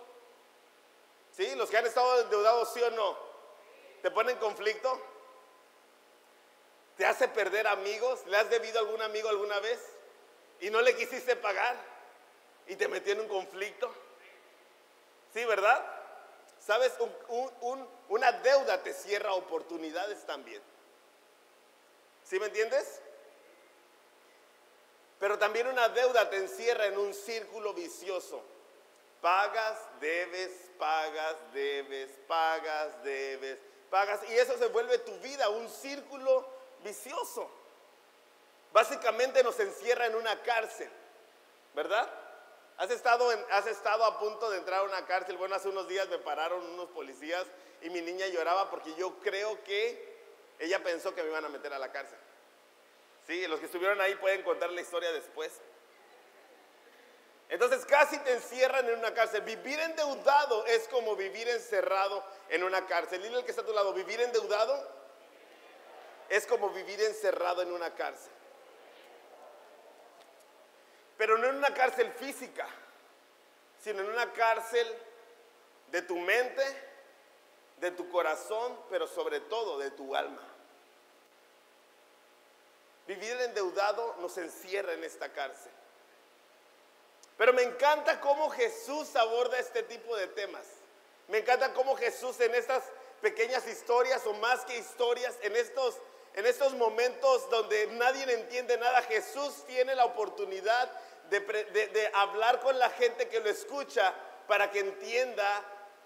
¿Sí? 1.36 1.54
Los 1.54 1.68
que 1.68 1.76
han 1.76 1.86
estado 1.86 2.22
endeudados, 2.22 2.72
sí 2.72 2.82
o 2.82 2.90
no. 2.90 3.16
¿Te 4.00 4.10
pone 4.10 4.32
en 4.32 4.38
conflicto? 4.38 4.98
¿Te 6.96 7.04
hace 7.04 7.28
perder 7.28 7.66
amigos? 7.66 8.24
¿Le 8.26 8.38
has 8.38 8.48
debido 8.48 8.78
a 8.78 8.82
algún 8.82 9.02
amigo 9.02 9.28
alguna 9.28 9.60
vez? 9.60 9.78
Y 10.60 10.70
no 10.70 10.80
le 10.80 10.96
quisiste 10.96 11.36
pagar 11.36 11.76
y 12.66 12.76
te 12.76 12.88
metió 12.88 13.12
en 13.12 13.20
un 13.20 13.28
conflicto. 13.28 13.92
¿Sí, 15.32 15.44
verdad? 15.44 15.84
¿Sabes? 16.58 16.92
una 18.08 18.32
deuda 18.32 18.82
te 18.82 18.92
cierra 18.92 19.34
oportunidades 19.34 20.24
también. 20.26 20.62
¿Sí 22.24 22.40
me 22.40 22.46
entiendes? 22.46 23.00
Pero 25.18 25.38
también 25.38 25.66
una 25.68 25.88
deuda 25.88 26.28
te 26.28 26.36
encierra 26.36 26.86
en 26.86 26.98
un 26.98 27.14
círculo 27.14 27.72
vicioso. 27.72 28.42
Pagas, 29.20 29.78
debes, 30.00 30.52
pagas, 30.78 31.36
debes, 31.52 32.10
pagas, 32.26 33.02
debes, 33.02 33.58
pagas. 33.90 34.20
Y 34.28 34.34
eso 34.34 34.58
se 34.58 34.66
vuelve 34.66 34.98
tu 34.98 35.16
vida, 35.18 35.48
un 35.48 35.68
círculo 35.68 36.46
vicioso. 36.82 37.50
básicamente 38.72 39.42
nos 39.42 39.58
encierra 39.58 40.06
en 40.06 40.16
una 40.16 40.42
cárcel, 40.42 40.90
¿verdad? 41.74 42.25
¿Has 42.78 42.90
estado, 42.90 43.30
¿Has 43.50 43.66
estado 43.66 44.04
a 44.04 44.18
punto 44.18 44.50
de 44.50 44.58
entrar 44.58 44.80
a 44.80 44.82
una 44.84 45.06
cárcel? 45.06 45.36
Bueno, 45.36 45.54
hace 45.54 45.68
unos 45.68 45.88
días 45.88 46.08
me 46.08 46.18
pararon 46.18 46.62
unos 46.70 46.90
policías 46.90 47.46
y 47.80 47.90
mi 47.90 48.02
niña 48.02 48.26
lloraba 48.26 48.70
porque 48.70 48.94
yo 48.96 49.18
creo 49.20 49.62
que 49.64 50.16
ella 50.58 50.82
pensó 50.82 51.14
que 51.14 51.22
me 51.22 51.30
iban 51.30 51.44
a 51.44 51.48
meter 51.48 51.72
a 51.72 51.78
la 51.78 51.90
cárcel. 51.90 52.18
Sí, 53.26 53.46
los 53.46 53.60
que 53.60 53.66
estuvieron 53.66 54.00
ahí 54.00 54.14
pueden 54.16 54.42
contar 54.42 54.70
la 54.70 54.80
historia 54.80 55.10
después. 55.12 55.52
Entonces 57.48 57.84
casi 57.86 58.18
te 58.18 58.32
encierran 58.32 58.86
en 58.88 58.98
una 58.98 59.14
cárcel. 59.14 59.42
Vivir 59.42 59.78
endeudado 59.80 60.66
es 60.66 60.86
como 60.88 61.16
vivir 61.16 61.48
encerrado 61.48 62.24
en 62.48 62.62
una 62.62 62.86
cárcel. 62.86 63.22
Dile 63.22 63.36
al 63.36 63.44
que 63.44 63.50
está 63.50 63.62
a 63.62 63.66
tu 63.66 63.72
lado, 63.72 63.92
vivir 63.94 64.20
endeudado 64.20 64.96
es 66.28 66.46
como 66.46 66.70
vivir 66.70 67.00
encerrado 67.02 67.62
en 67.62 67.72
una 67.72 67.94
cárcel. 67.94 68.32
Pero 71.16 71.38
no 71.38 71.48
en 71.48 71.56
una 71.56 71.72
cárcel 71.72 72.12
física, 72.12 72.66
sino 73.82 74.00
en 74.00 74.08
una 74.10 74.32
cárcel 74.32 74.86
de 75.90 76.02
tu 76.02 76.16
mente, 76.18 76.64
de 77.78 77.90
tu 77.90 78.08
corazón, 78.10 78.78
pero 78.90 79.06
sobre 79.06 79.40
todo 79.40 79.78
de 79.78 79.90
tu 79.90 80.14
alma. 80.14 80.42
Vivir 83.06 83.40
endeudado 83.40 84.16
nos 84.18 84.36
encierra 84.38 84.92
en 84.92 85.04
esta 85.04 85.32
cárcel. 85.32 85.72
Pero 87.36 87.52
me 87.52 87.62
encanta 87.62 88.20
cómo 88.20 88.50
Jesús 88.50 89.14
aborda 89.14 89.58
este 89.58 89.82
tipo 89.82 90.16
de 90.16 90.26
temas. 90.28 90.66
Me 91.28 91.38
encanta 91.38 91.72
cómo 91.72 91.96
Jesús 91.96 92.40
en 92.40 92.54
estas 92.54 92.82
pequeñas 93.20 93.66
historias 93.66 94.26
o 94.26 94.32
más 94.34 94.64
que 94.64 94.78
historias, 94.78 95.34
en 95.42 95.54
estos, 95.56 95.96
en 96.34 96.46
estos 96.46 96.72
momentos 96.74 97.48
donde 97.50 97.86
nadie 97.88 98.32
entiende 98.32 98.78
nada, 98.78 99.02
Jesús 99.02 99.64
tiene 99.66 99.94
la 99.94 100.04
oportunidad 100.04 100.90
de, 101.30 102.10
hablar 102.14 102.60
con 102.60 102.78
la 102.78 102.90
gente 102.90 103.28
que 103.28 103.40
lo 103.40 103.48
escucha 103.48 104.14
para 104.46 104.70
que 104.70 104.80
entienda 104.80 105.62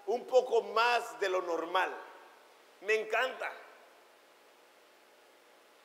un 0.07 0.25
poco 0.25 0.61
más 0.61 1.19
de 1.19 1.29
lo 1.29 1.41
normal. 1.41 1.91
Me 2.81 2.95
encanta. 2.95 3.51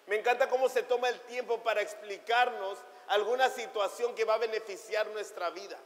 Me 0.07 0.17
encanta 0.17 0.49
cómo 0.49 0.69
se 0.69 0.83
toma 0.83 1.09
el 1.09 1.21
tiempo 1.23 1.59
para 1.63 1.81
explicarnos 1.81 2.79
alguna 3.09 3.49
situación 3.51 4.15
que 4.15 4.25
va 4.25 4.35
a 4.35 4.39
beneficiar 4.39 5.07
nuestra 5.09 5.51
vida. 5.51 5.79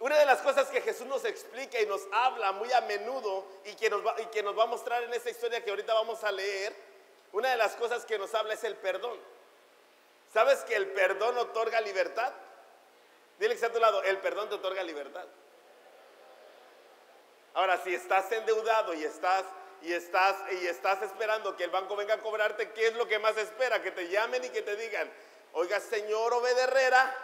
Una 0.00 0.18
de 0.18 0.26
las 0.26 0.40
cosas 0.40 0.68
que 0.68 0.80
Jesús 0.80 1.06
nos 1.06 1.24
explica 1.24 1.80
y 1.80 1.86
nos 1.86 2.00
habla 2.12 2.50
muy 2.50 2.72
a 2.72 2.80
menudo 2.80 3.46
y 3.64 3.74
que, 3.76 3.88
nos 3.88 4.04
va, 4.04 4.20
y 4.20 4.26
que 4.26 4.42
nos 4.42 4.58
va 4.58 4.64
a 4.64 4.66
mostrar 4.66 5.02
en 5.04 5.14
esta 5.14 5.30
historia 5.30 5.62
que 5.62 5.70
ahorita 5.70 5.94
vamos 5.94 6.24
a 6.24 6.32
leer, 6.32 6.74
una 7.30 7.50
de 7.50 7.56
las 7.56 7.76
cosas 7.76 8.04
que 8.04 8.18
nos 8.18 8.34
habla 8.34 8.54
es 8.54 8.64
el 8.64 8.76
perdón. 8.76 9.16
¿Sabes 10.32 10.60
que 10.64 10.74
el 10.74 10.88
perdón 10.88 11.36
otorga 11.38 11.80
libertad? 11.80 12.32
Dile 13.38 13.50
que 13.50 13.54
está 13.54 13.66
a 13.66 13.72
tu 13.72 13.80
lado, 13.80 14.02
el 14.02 14.18
perdón 14.18 14.48
te 14.48 14.54
otorga 14.54 14.82
libertad. 14.82 15.26
Ahora, 17.54 17.76
si 17.78 17.94
estás 17.94 18.30
endeudado 18.32 18.94
y 18.94 19.04
estás 19.04 19.44
y 19.82 19.92
estás, 19.92 20.36
y 20.52 20.66
estás 20.66 21.02
esperando 21.02 21.56
que 21.56 21.64
el 21.64 21.70
banco 21.70 21.96
venga 21.96 22.14
a 22.14 22.18
cobrarte, 22.18 22.70
¿qué 22.70 22.86
es 22.88 22.94
lo 22.94 23.08
que 23.08 23.18
más 23.18 23.36
espera? 23.36 23.82
Que 23.82 23.90
te 23.90 24.08
llamen 24.08 24.44
y 24.44 24.48
que 24.50 24.62
te 24.62 24.76
digan, 24.76 25.10
oiga, 25.54 25.80
señor 25.80 26.32
Obed 26.34 26.56
Herrera, 26.56 27.14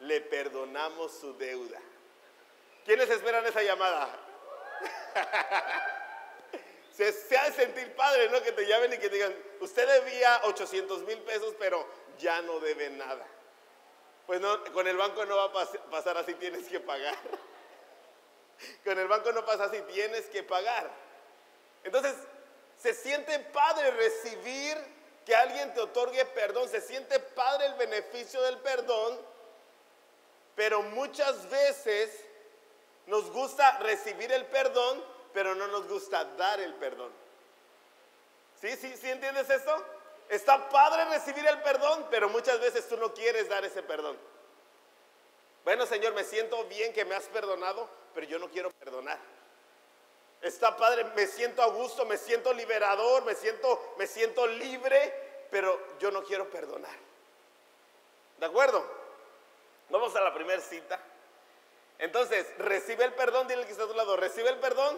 le 0.00 0.20
perdonamos 0.20 1.12
su 1.12 1.36
deuda. 1.36 1.78
¿Quiénes 2.84 3.08
esperan 3.10 3.46
esa 3.46 3.62
llamada? 3.62 4.08
se, 6.92 7.12
se 7.12 7.36
ha 7.36 7.44
de 7.44 7.52
sentir 7.52 7.94
padre, 7.94 8.28
¿no? 8.30 8.42
Que 8.42 8.52
te 8.52 8.66
llamen 8.66 8.92
y 8.92 8.98
que 8.98 9.08
digan, 9.08 9.34
usted 9.60 9.86
debía 9.86 10.40
800 10.44 11.02
mil 11.02 11.18
pesos, 11.20 11.54
pero 11.58 11.86
ya 12.18 12.42
no 12.42 12.60
debe 12.60 12.90
nada. 12.90 13.26
Pues 14.26 14.40
no, 14.40 14.62
con 14.72 14.86
el 14.86 14.96
banco 14.96 15.24
no 15.26 15.36
va 15.36 15.62
a 15.62 15.90
pasar 15.90 16.16
así, 16.16 16.34
tienes 16.34 16.68
que 16.68 16.80
pagar. 16.80 17.16
Con 18.84 18.98
el 18.98 19.08
banco 19.08 19.32
no 19.32 19.44
pasa 19.44 19.64
así, 19.64 19.80
tienes 19.92 20.26
que 20.26 20.42
pagar. 20.42 20.90
Entonces, 21.82 22.14
se 22.76 22.94
siente 22.94 23.38
padre 23.38 23.90
recibir 23.90 24.76
que 25.24 25.34
alguien 25.34 25.72
te 25.74 25.80
otorgue 25.80 26.24
perdón, 26.26 26.68
se 26.68 26.80
siente 26.80 27.18
padre 27.18 27.66
el 27.66 27.74
beneficio 27.74 28.40
del 28.42 28.58
perdón, 28.58 29.20
pero 30.54 30.82
muchas 30.82 31.48
veces 31.50 32.10
nos 33.06 33.30
gusta 33.30 33.78
recibir 33.78 34.30
el 34.32 34.46
perdón, 34.46 35.04
pero 35.32 35.54
no 35.54 35.66
nos 35.68 35.88
gusta 35.88 36.24
dar 36.24 36.60
el 36.60 36.74
perdón. 36.74 37.12
¿Sí? 38.60 38.76
¿Sí, 38.76 38.96
sí 38.96 39.10
entiendes 39.10 39.48
esto? 39.48 39.84
Está 40.28 40.68
padre 40.68 41.06
recibir 41.06 41.46
el 41.46 41.60
perdón, 41.62 42.06
pero 42.10 42.28
muchas 42.28 42.60
veces 42.60 42.88
tú 42.88 42.96
no 42.96 43.12
quieres 43.12 43.48
dar 43.48 43.64
ese 43.64 43.82
perdón. 43.82 44.16
Bueno, 45.64 45.86
Señor, 45.86 46.14
me 46.14 46.24
siento 46.24 46.64
bien 46.64 46.92
que 46.92 47.04
me 47.04 47.14
has 47.14 47.26
perdonado, 47.26 47.88
pero 48.14 48.26
yo 48.26 48.38
no 48.38 48.48
quiero 48.48 48.70
perdonar. 48.70 49.18
Está 50.40 50.76
padre, 50.76 51.04
me 51.16 51.26
siento 51.26 51.62
a 51.62 51.66
gusto, 51.66 52.06
me 52.06 52.16
siento 52.16 52.52
liberador, 52.52 53.24
me 53.24 53.34
siento, 53.34 53.94
me 53.98 54.06
siento 54.06 54.46
libre, 54.46 55.46
pero 55.50 55.78
yo 55.98 56.10
no 56.10 56.22
quiero 56.22 56.48
perdonar. 56.48 56.96
¿De 58.38 58.46
acuerdo? 58.46 58.84
Vamos 59.90 60.14
a 60.16 60.20
la 60.20 60.32
primera 60.32 60.62
cita. 60.62 60.98
Entonces, 61.98 62.46
recibe 62.58 63.04
el 63.04 63.12
perdón, 63.12 63.48
dile 63.48 63.66
que 63.66 63.72
está 63.72 63.84
a 63.84 63.88
tu 63.88 63.94
lado, 63.94 64.16
recibe 64.16 64.48
el 64.48 64.58
perdón, 64.58 64.96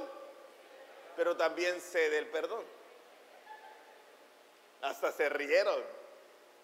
pero 1.16 1.36
también 1.36 1.80
cede 1.80 2.18
el 2.18 2.28
perdón. 2.28 2.64
Hasta 4.80 5.12
se 5.12 5.28
rieron, 5.28 5.82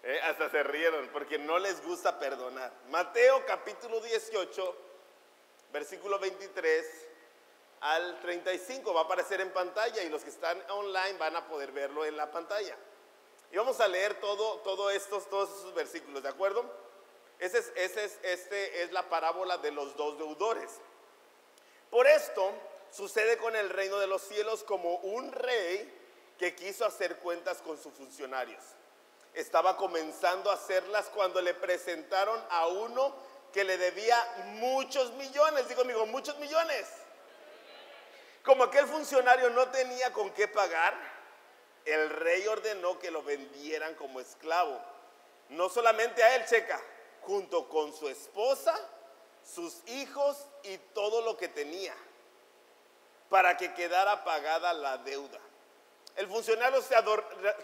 ¿eh? 0.03 0.19
hasta 0.23 0.49
se 0.49 0.63
rieron, 0.63 1.07
porque 1.09 1.37
no 1.37 1.57
les 1.57 1.83
gusta 1.83 2.19
perdonar. 2.19 2.71
Mateo 2.89 3.45
capítulo 3.45 4.01
18, 4.01 4.75
versículo 5.71 6.19
23 6.19 7.07
al 7.81 8.19
35. 8.19 8.93
Va 8.93 9.01
a 9.01 9.03
aparecer 9.05 9.41
en 9.41 9.51
pantalla 9.51 10.03
y 10.03 10.09
los 10.09 10.23
que 10.23 10.29
están 10.29 10.61
online 10.69 11.17
van 11.17 11.35
a 11.35 11.47
poder 11.47 11.71
verlo 11.71 12.05
en 12.05 12.17
la 12.17 12.29
pantalla. 12.31 12.75
Y 13.51 13.57
vamos 13.57 13.79
a 13.79 13.87
leer 13.87 14.19
todo, 14.19 14.59
todo 14.59 14.89
estos, 14.91 15.29
todos 15.29 15.49
esos 15.49 15.73
versículos, 15.73 16.21
¿de 16.21 16.29
acuerdo? 16.29 16.63
Ese 17.39 17.59
es, 17.59 17.71
ese 17.75 18.03
es, 18.03 18.19
este 18.21 18.83
es 18.83 18.91
la 18.91 19.09
parábola 19.09 19.57
de 19.57 19.71
los 19.71 19.95
dos 19.95 20.17
deudores. 20.17 20.69
Por 21.89 22.05
esto 22.05 22.51
sucede 22.91 23.37
con 23.37 23.55
el 23.55 23.69
reino 23.69 23.97
de 23.99 24.07
los 24.07 24.21
cielos 24.21 24.63
como 24.63 24.95
un 24.97 25.31
rey 25.31 25.95
que 26.37 26.55
quiso 26.55 26.85
hacer 26.85 27.17
cuentas 27.17 27.59
con 27.61 27.81
sus 27.81 27.93
funcionarios. 27.93 28.63
Estaba 29.33 29.77
comenzando 29.77 30.49
a 30.49 30.55
hacerlas 30.55 31.09
cuando 31.09 31.41
le 31.41 31.53
presentaron 31.53 32.41
a 32.49 32.67
uno 32.67 33.13
que 33.53 33.63
le 33.63 33.77
debía 33.77 34.17
muchos 34.53 35.11
millones. 35.13 35.67
Digo, 35.67 35.81
amigo, 35.81 36.05
muchos 36.05 36.37
millones. 36.39 36.87
Como 38.43 38.63
aquel 38.63 38.87
funcionario 38.87 39.49
no 39.49 39.67
tenía 39.69 40.11
con 40.13 40.31
qué 40.31 40.47
pagar, 40.47 40.95
el 41.85 42.09
rey 42.09 42.47
ordenó 42.47 42.97
que 42.99 43.11
lo 43.11 43.21
vendieran 43.23 43.95
como 43.95 44.19
esclavo. 44.19 44.79
No 45.49 45.69
solamente 45.69 46.23
a 46.23 46.35
él, 46.35 46.45
checa, 46.45 46.79
junto 47.21 47.67
con 47.69 47.93
su 47.93 48.07
esposa, 48.07 48.75
sus 49.43 49.81
hijos 49.87 50.47
y 50.63 50.77
todo 50.93 51.21
lo 51.21 51.37
que 51.37 51.47
tenía, 51.47 51.95
para 53.29 53.57
que 53.57 53.73
quedara 53.73 54.23
pagada 54.23 54.73
la 54.73 54.97
deuda. 54.97 55.39
El 56.15 56.27
funcionario 56.27 56.81
se, 56.81 56.95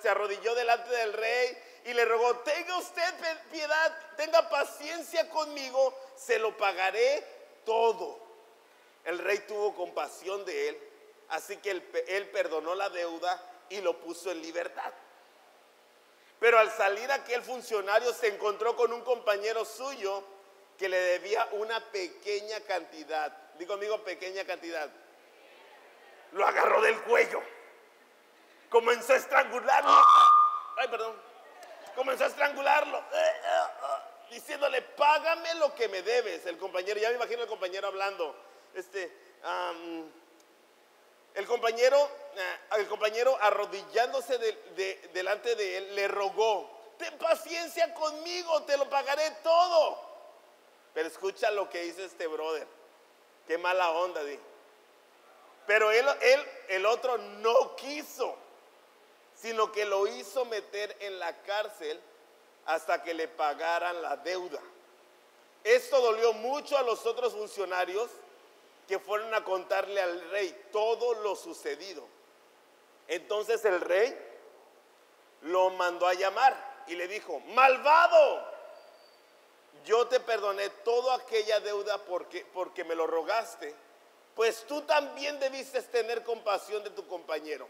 se, 0.02 0.10
arrodilló 0.10 0.56
delante 0.56 0.90
del 0.90 1.14
rey 1.14 1.58
y 1.86 1.94
le 1.94 2.06
rogó, 2.06 2.38
tenga 2.38 2.78
usted 2.78 3.14
piedad, 3.52 3.98
tenga 4.16 4.50
paciencia 4.50 5.30
conmigo, 5.30 5.94
se 6.16 6.40
lo 6.40 6.56
pagaré 6.56 7.26
todo. 7.66 8.20
El 9.04 9.20
rey 9.20 9.40
tuvo 9.40 9.76
compasión 9.76 10.46
de 10.46 10.70
él, 10.70 10.80
así 11.30 11.58
que 11.58 11.72
él, 11.72 12.30
perdonó 12.32 12.76
la 12.76 12.90
deuda 12.90 13.42
y 13.70 13.82
lo 13.82 14.00
puso 14.00 14.32
en 14.32 14.42
libertad. 14.42 14.92
Pero 16.40 16.60
al 16.60 16.72
salir 16.72 17.12
aquel 17.12 17.42
funcionario 17.42 18.14
se 18.14 18.28
encontró 18.28 18.76
con 18.76 18.94
un 18.94 19.02
compañero 19.02 19.66
suyo 19.66 20.24
que 20.78 20.90
le 20.90 20.98
debía 20.98 21.48
una 21.54 21.80
pequeña 21.92 22.60
cantidad. 22.62 23.32
Digo 23.58 23.74
amigo, 23.74 24.04
pequeña 24.04 24.44
cantidad. 24.46 24.90
Lo 26.36 26.46
agarró 26.46 26.82
del 26.82 27.02
cuello. 27.02 27.42
Comenzó 28.70 29.14
a 29.14 29.16
estrangularlo. 29.16 30.04
Ay, 30.78 30.88
perdón. 30.90 31.16
Comenzó 31.96 32.26
a 32.26 32.28
estrangularlo. 32.28 33.02
Diciéndole, 34.30 34.82
págame 34.82 35.56
lo 35.56 35.74
que 35.74 35.88
me 35.88 36.02
debes. 36.02 36.46
El 36.46 36.58
compañero, 36.58 37.00
ya 37.00 37.10
me 37.10 37.16
imagino 37.16 37.44
el 37.44 37.48
compañero 37.48 37.88
hablando 37.88 38.36
este, 38.74 39.10
el, 41.34 41.48
compañero, 41.48 41.98
eh, 42.36 42.60
el 42.80 42.88
compañero 42.90 43.38
arrodillándose 43.42 44.38
delante 45.14 45.56
de 45.56 45.78
él, 45.78 45.96
le 45.96 46.10
rogó, 46.10 46.94
ten 46.98 47.18
paciencia 47.18 47.94
conmigo, 47.94 48.64
te 48.64 48.76
lo 48.76 48.90
pagaré 48.90 49.32
todo. 49.42 50.14
Pero 50.94 51.08
escucha 51.08 51.50
lo 51.52 51.70
que 51.70 51.84
dice 51.84 52.04
este 52.04 52.28
brother. 52.28 52.68
Qué 53.48 53.58
mala 53.58 53.92
onda, 53.92 54.22
di. 54.24 54.38
Pero 55.68 55.92
él, 55.92 56.06
el 56.70 56.86
otro 56.86 57.18
no 57.18 57.76
quiso. 57.76 58.38
sino 59.36 59.72
que 59.72 59.86
lo 59.86 60.08
hizo 60.08 60.46
meter 60.46 60.96
en 61.02 61.20
la 61.20 61.36
cárcel 61.44 62.00
hasta 62.66 63.04
que 63.04 63.14
le 63.14 63.28
pagaran 63.28 64.02
la 64.02 64.18
deuda. 64.18 64.60
Esto 65.64 66.00
dolió 66.02 66.34
mucho 66.34 66.78
a 66.78 66.84
los 66.84 67.06
otros 67.06 67.34
funcionarios 67.34 68.10
que 68.88 68.98
fueron 68.98 69.34
a 69.34 69.44
contarle 69.44 70.02
al 70.02 70.30
rey 70.30 70.68
todo 70.72 71.14
lo 71.16 71.36
sucedido. 71.36 72.08
Entonces 73.08 73.64
el 73.66 73.82
rey 73.82 74.18
lo 75.42 75.70
mandó 75.72 76.08
a 76.08 76.14
llamar 76.14 76.84
y 76.88 76.96
le 76.96 77.08
dijo, 77.08 77.40
malvado, 77.54 78.44
yo 79.84 80.08
te 80.08 80.20
perdoné 80.20 80.70
toda 80.70 81.16
aquella 81.16 81.60
deuda 81.60 81.98
porque, 82.00 82.46
porque 82.54 82.84
me 82.84 82.96
lo 82.96 83.06
rogaste, 83.06 83.76
pues 84.36 84.66
tú 84.68 84.82
también 84.82 85.40
debiste 85.40 85.82
tener 85.84 86.24
compasión 86.24 86.84
de 86.84 86.90
tu 86.90 87.08
compañero. 87.08 87.68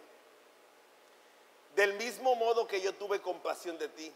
Del 1.75 1.93
mismo 1.93 2.35
modo 2.35 2.67
que 2.67 2.81
yo 2.81 2.93
tuve 2.95 3.21
compasión 3.21 3.77
de 3.77 3.87
ti. 3.89 4.11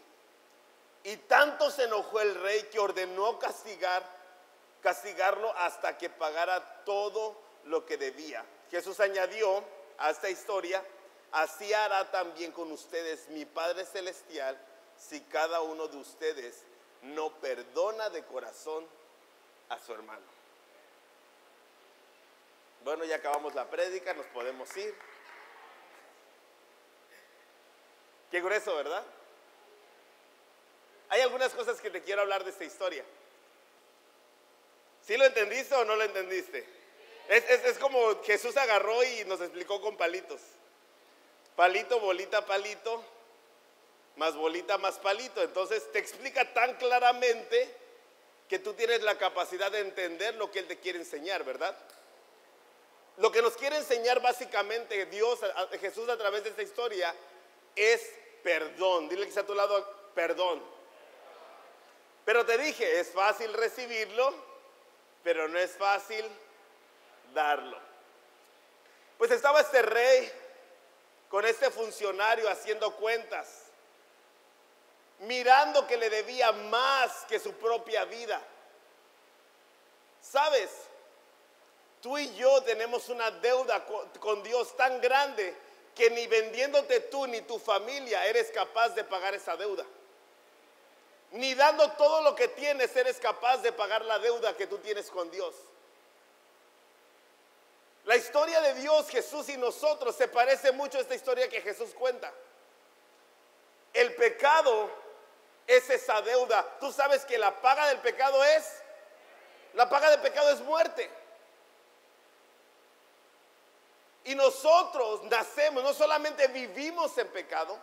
Y 1.04 1.16
tanto 1.16 1.70
se 1.70 1.84
enojó 1.84 2.20
el 2.20 2.34
rey 2.42 2.64
que 2.64 2.80
ordenó 2.80 3.38
castigar, 3.38 4.04
castigarlo 4.82 5.54
hasta 5.56 5.96
que 5.96 6.10
pagara 6.10 6.84
todo 6.84 7.36
lo 7.64 7.86
que 7.86 7.96
debía. 7.96 8.44
Jesús 8.70 8.98
añadió 9.00 9.62
a 9.98 10.10
esta 10.10 10.28
historia, 10.28 10.82
así 11.32 11.72
hará 11.72 12.10
también 12.10 12.52
con 12.52 12.70
ustedes 12.72 13.28
mi 13.28 13.44
Padre 13.44 13.86
Celestial 13.86 14.58
si 14.96 15.20
cada 15.22 15.60
uno 15.60 15.88
de 15.88 15.98
ustedes 15.98 16.64
no 17.02 17.30
perdona 17.40 18.10
de 18.10 18.24
corazón 18.24 18.86
a 19.68 19.78
su 19.78 19.92
hermano. 19.92 20.39
Bueno, 22.82 23.04
ya 23.04 23.16
acabamos 23.16 23.54
la 23.54 23.68
prédica, 23.68 24.14
nos 24.14 24.26
podemos 24.26 24.74
ir. 24.76 24.94
Qué 28.30 28.40
grueso, 28.40 28.74
¿verdad? 28.74 29.04
Hay 31.10 31.20
algunas 31.20 31.52
cosas 31.52 31.80
que 31.80 31.90
te 31.90 32.02
quiero 32.02 32.22
hablar 32.22 32.44
de 32.44 32.50
esta 32.50 32.64
historia. 32.64 33.04
¿Sí 35.02 35.16
lo 35.16 35.24
entendiste 35.24 35.74
o 35.74 35.84
no 35.84 35.96
lo 35.96 36.04
entendiste? 36.04 36.66
Es, 37.28 37.44
es 37.48 37.78
como 37.78 38.22
Jesús 38.22 38.56
agarró 38.56 39.02
y 39.04 39.24
nos 39.24 39.40
explicó 39.40 39.80
con 39.80 39.96
palitos. 39.96 40.40
Palito, 41.56 42.00
bolita, 42.00 42.46
palito, 42.46 43.04
más 44.16 44.36
bolita, 44.36 44.78
más 44.78 44.98
palito. 44.98 45.42
Entonces 45.42 45.90
te 45.92 45.98
explica 45.98 46.50
tan 46.54 46.76
claramente 46.76 47.74
que 48.48 48.58
tú 48.58 48.72
tienes 48.72 49.02
la 49.02 49.18
capacidad 49.18 49.70
de 49.70 49.80
entender 49.80 50.36
lo 50.36 50.50
que 50.50 50.60
Él 50.60 50.66
te 50.66 50.78
quiere 50.78 50.98
enseñar, 50.98 51.44
¿verdad? 51.44 51.76
Lo 53.18 53.30
que 53.30 53.42
nos 53.42 53.54
quiere 53.56 53.76
enseñar 53.76 54.20
básicamente 54.20 55.06
Dios, 55.06 55.40
Jesús 55.80 56.08
a 56.08 56.16
través 56.16 56.44
de 56.44 56.50
esta 56.50 56.62
historia, 56.62 57.14
es 57.76 58.00
perdón. 58.42 59.08
Dile 59.08 59.22
que 59.22 59.28
está 59.28 59.42
a 59.42 59.46
tu 59.46 59.54
lado, 59.54 60.10
perdón. 60.14 60.62
Pero 62.24 62.46
te 62.46 62.56
dije, 62.58 63.00
es 63.00 63.10
fácil 63.10 63.52
recibirlo, 63.52 64.34
pero 65.22 65.48
no 65.48 65.58
es 65.58 65.72
fácil 65.72 66.24
darlo. 67.34 67.78
Pues 69.18 69.30
estaba 69.30 69.60
este 69.60 69.82
rey 69.82 70.30
con 71.28 71.44
este 71.44 71.70
funcionario 71.70 72.48
haciendo 72.48 72.96
cuentas 72.96 73.70
mirando 75.20 75.86
que 75.86 75.96
le 75.96 76.08
debía 76.08 76.52
más 76.52 77.24
que 77.28 77.38
su 77.38 77.52
propia 77.54 78.04
vida. 78.04 78.40
¿Sabes? 80.22 80.70
Tú 82.00 82.16
y 82.16 82.34
yo 82.34 82.62
tenemos 82.62 83.08
una 83.08 83.30
deuda 83.30 83.84
con 84.18 84.42
Dios 84.42 84.74
tan 84.76 85.00
grande 85.00 85.54
que 85.94 86.10
ni 86.10 86.26
vendiéndote 86.26 87.00
tú 87.00 87.26
ni 87.26 87.42
tu 87.42 87.58
familia 87.58 88.24
eres 88.26 88.50
capaz 88.50 88.90
de 88.90 89.04
pagar 89.04 89.34
esa 89.34 89.56
deuda. 89.56 89.84
Ni 91.32 91.54
dando 91.54 91.90
todo 91.92 92.22
lo 92.22 92.34
que 92.34 92.48
tienes 92.48 92.94
eres 92.96 93.18
capaz 93.18 93.58
de 93.58 93.72
pagar 93.72 94.04
la 94.04 94.18
deuda 94.18 94.56
que 94.56 94.66
tú 94.66 94.78
tienes 94.78 95.10
con 95.10 95.30
Dios. 95.30 95.54
La 98.04 98.16
historia 98.16 98.60
de 98.62 98.74
Dios, 98.74 99.08
Jesús 99.10 99.48
y 99.50 99.56
nosotros 99.56 100.16
se 100.16 100.26
parece 100.26 100.72
mucho 100.72 100.98
a 100.98 101.02
esta 101.02 101.14
historia 101.14 101.48
que 101.48 101.60
Jesús 101.60 101.90
cuenta. 101.94 102.32
El 103.92 104.14
pecado 104.14 104.90
es 105.66 105.88
esa 105.90 106.22
deuda. 106.22 106.78
Tú 106.80 106.90
sabes 106.92 107.24
que 107.24 107.38
la 107.38 107.60
paga 107.60 107.86
del 107.88 107.98
pecado 107.98 108.42
es, 108.42 108.82
la 109.74 109.88
paga 109.88 110.10
del 110.10 110.20
pecado 110.20 110.50
es 110.50 110.60
muerte. 110.60 111.10
Y 114.24 114.34
nosotros 114.34 115.22
nacemos, 115.24 115.82
no 115.82 115.94
solamente 115.94 116.46
vivimos 116.48 117.16
en 117.18 117.28
pecado, 117.28 117.78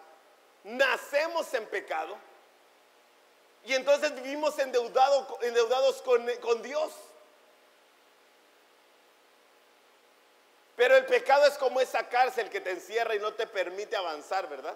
nacemos 0.64 1.52
en 1.54 1.66
pecado. 1.66 2.16
Y 3.66 3.74
entonces 3.74 4.14
vivimos 4.16 4.58
endeudados, 4.60 6.02
con 6.42 6.62
Dios. 6.62 6.94
Pero 10.76 10.96
el 10.96 11.06
pecado 11.06 11.46
es 11.48 11.58
como 11.58 11.82
esa 11.82 12.08
cárcel 12.08 12.50
que 12.50 12.62
te 12.62 12.70
encierra 12.70 13.16
y 13.16 13.20
no 13.20 13.34
te 13.34 13.48
permite 13.48 13.96
avanzar, 13.96 14.48
¿verdad? 14.48 14.76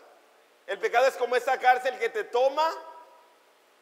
El 0.65 0.79
pecado 0.79 1.05
es 1.05 1.15
como 1.15 1.35
esa 1.35 1.59
cárcel 1.59 1.97
que 1.99 2.09
te 2.09 2.23
toma 2.23 2.67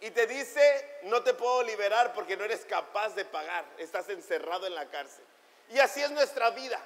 y 0.01 0.11
te 0.11 0.27
dice, 0.27 0.99
no 1.03 1.23
te 1.23 1.33
puedo 1.33 1.63
liberar 1.63 2.13
porque 2.13 2.35
no 2.35 2.43
eres 2.43 2.65
capaz 2.65 3.15
de 3.15 3.23
pagar, 3.23 3.65
estás 3.77 4.09
encerrado 4.09 4.67
en 4.67 4.75
la 4.75 4.85
cárcel. 4.89 5.23
Y 5.69 5.79
así 5.79 6.01
es 6.01 6.11
nuestra 6.11 6.49
vida. 6.49 6.81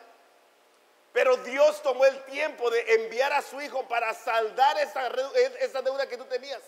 Pero 1.13 1.37
Dios 1.37 1.81
tomó 1.83 2.05
el 2.05 2.23
tiempo 2.25 2.71
de 2.71 2.95
enviar 2.95 3.31
a 3.33 3.43
su 3.43 3.61
Hijo 3.61 3.87
para 3.87 4.13
saldar 4.15 4.79
esa, 4.79 5.07
esa 5.59 5.81
deuda 5.83 6.09
que 6.09 6.17
tú 6.17 6.25
tenías. 6.25 6.61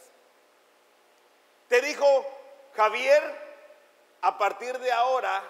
Te 1.68 1.82
dijo, 1.82 2.06
Javier, 2.76 3.24
a 4.22 4.38
partir 4.38 4.78
de 4.78 4.92
ahora, 4.92 5.44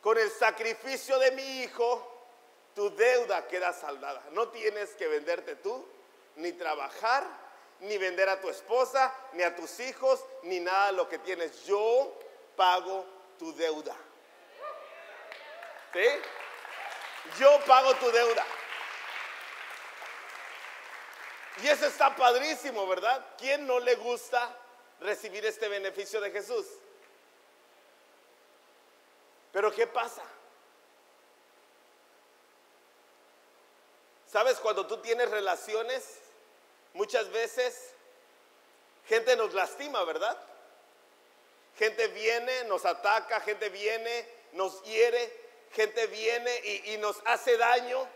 con 0.00 0.16
el 0.16 0.30
sacrificio 0.30 1.18
de 1.18 1.32
mi 1.32 1.62
Hijo, 1.62 2.18
tu 2.74 2.94
deuda 2.96 3.46
queda 3.46 3.74
saldada. 3.74 4.22
No 4.30 4.48
tienes 4.48 4.94
que 4.94 5.06
venderte 5.06 5.56
tú, 5.56 5.86
ni 6.36 6.52
trabajar, 6.52 7.24
ni 7.80 7.98
vender 7.98 8.28
a 8.30 8.40
tu 8.40 8.48
esposa, 8.48 9.14
ni 9.32 9.42
a 9.42 9.54
tus 9.54 9.80
hijos, 9.80 10.24
ni 10.44 10.60
nada 10.60 10.86
de 10.86 10.92
lo 10.92 11.08
que 11.08 11.18
tienes. 11.18 11.64
Yo 11.66 12.18
pago 12.56 13.04
tu 13.38 13.54
deuda. 13.54 13.94
¿Sí? 15.92 16.08
Yo 17.38 17.60
pago 17.66 17.94
tu 17.96 18.10
deuda. 18.10 18.46
Y 21.62 21.68
eso 21.68 21.86
está 21.86 22.14
padrísimo, 22.14 22.86
¿verdad? 22.86 23.34
¿Quién 23.36 23.66
no 23.66 23.80
le 23.80 23.96
gusta 23.96 24.56
recibir 25.00 25.44
este 25.44 25.68
beneficio 25.68 26.20
de 26.20 26.30
Jesús? 26.30 26.66
Pero 29.52 29.72
¿qué 29.72 29.86
pasa? 29.86 30.22
¿Sabes 34.30 34.58
cuando 34.58 34.86
tú 34.86 34.98
tienes 34.98 35.28
relaciones 35.30 36.20
Muchas 36.98 37.30
veces 37.30 37.92
gente 39.06 39.36
nos 39.36 39.54
lastima, 39.54 40.02
¿verdad? 40.04 40.36
Gente 41.76 42.08
viene, 42.08 42.64
nos 42.64 42.84
ataca, 42.84 43.40
gente 43.40 43.68
viene, 43.68 44.28
nos 44.52 44.82
hiere, 44.82 45.47
gente 45.72 46.06
viene 46.06 46.82
y, 46.86 46.96
nos 46.98 47.20
hace 47.24 47.56
daño. 47.56 48.06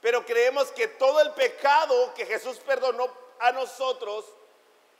Pero 0.00 0.24
creemos 0.24 0.70
que 0.72 0.88
todo 0.88 1.20
el 1.20 1.32
pecado 1.32 2.14
que 2.14 2.24
Jesús 2.26 2.58
perdonó 2.58 3.12
a 3.40 3.52
nosotros 3.52 4.24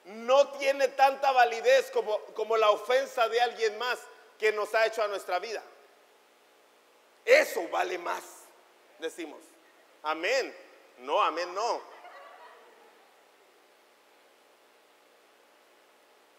no 0.05 0.49
tiene 0.53 0.89
tanta 0.89 1.33
validez 1.33 1.91
como, 1.91 2.19
como 2.35 2.57
la 2.57 2.71
ofensa 2.71 3.29
de 3.29 3.41
alguien 3.41 3.79
más 3.79 3.99
que 4.39 4.53
nos 4.53 4.75
ha 4.75 4.87
hecho 4.87 5.03
a 5.03 5.09
nuestra 5.09 5.39
vida. 5.39 5.63
Eso 7.25 7.69
vale 7.69 7.99
más, 7.99 8.23
decimos. 8.99 9.41
Amén. 10.03 10.57
No, 10.99 11.23
amén, 11.23 11.55
no. 11.55 11.99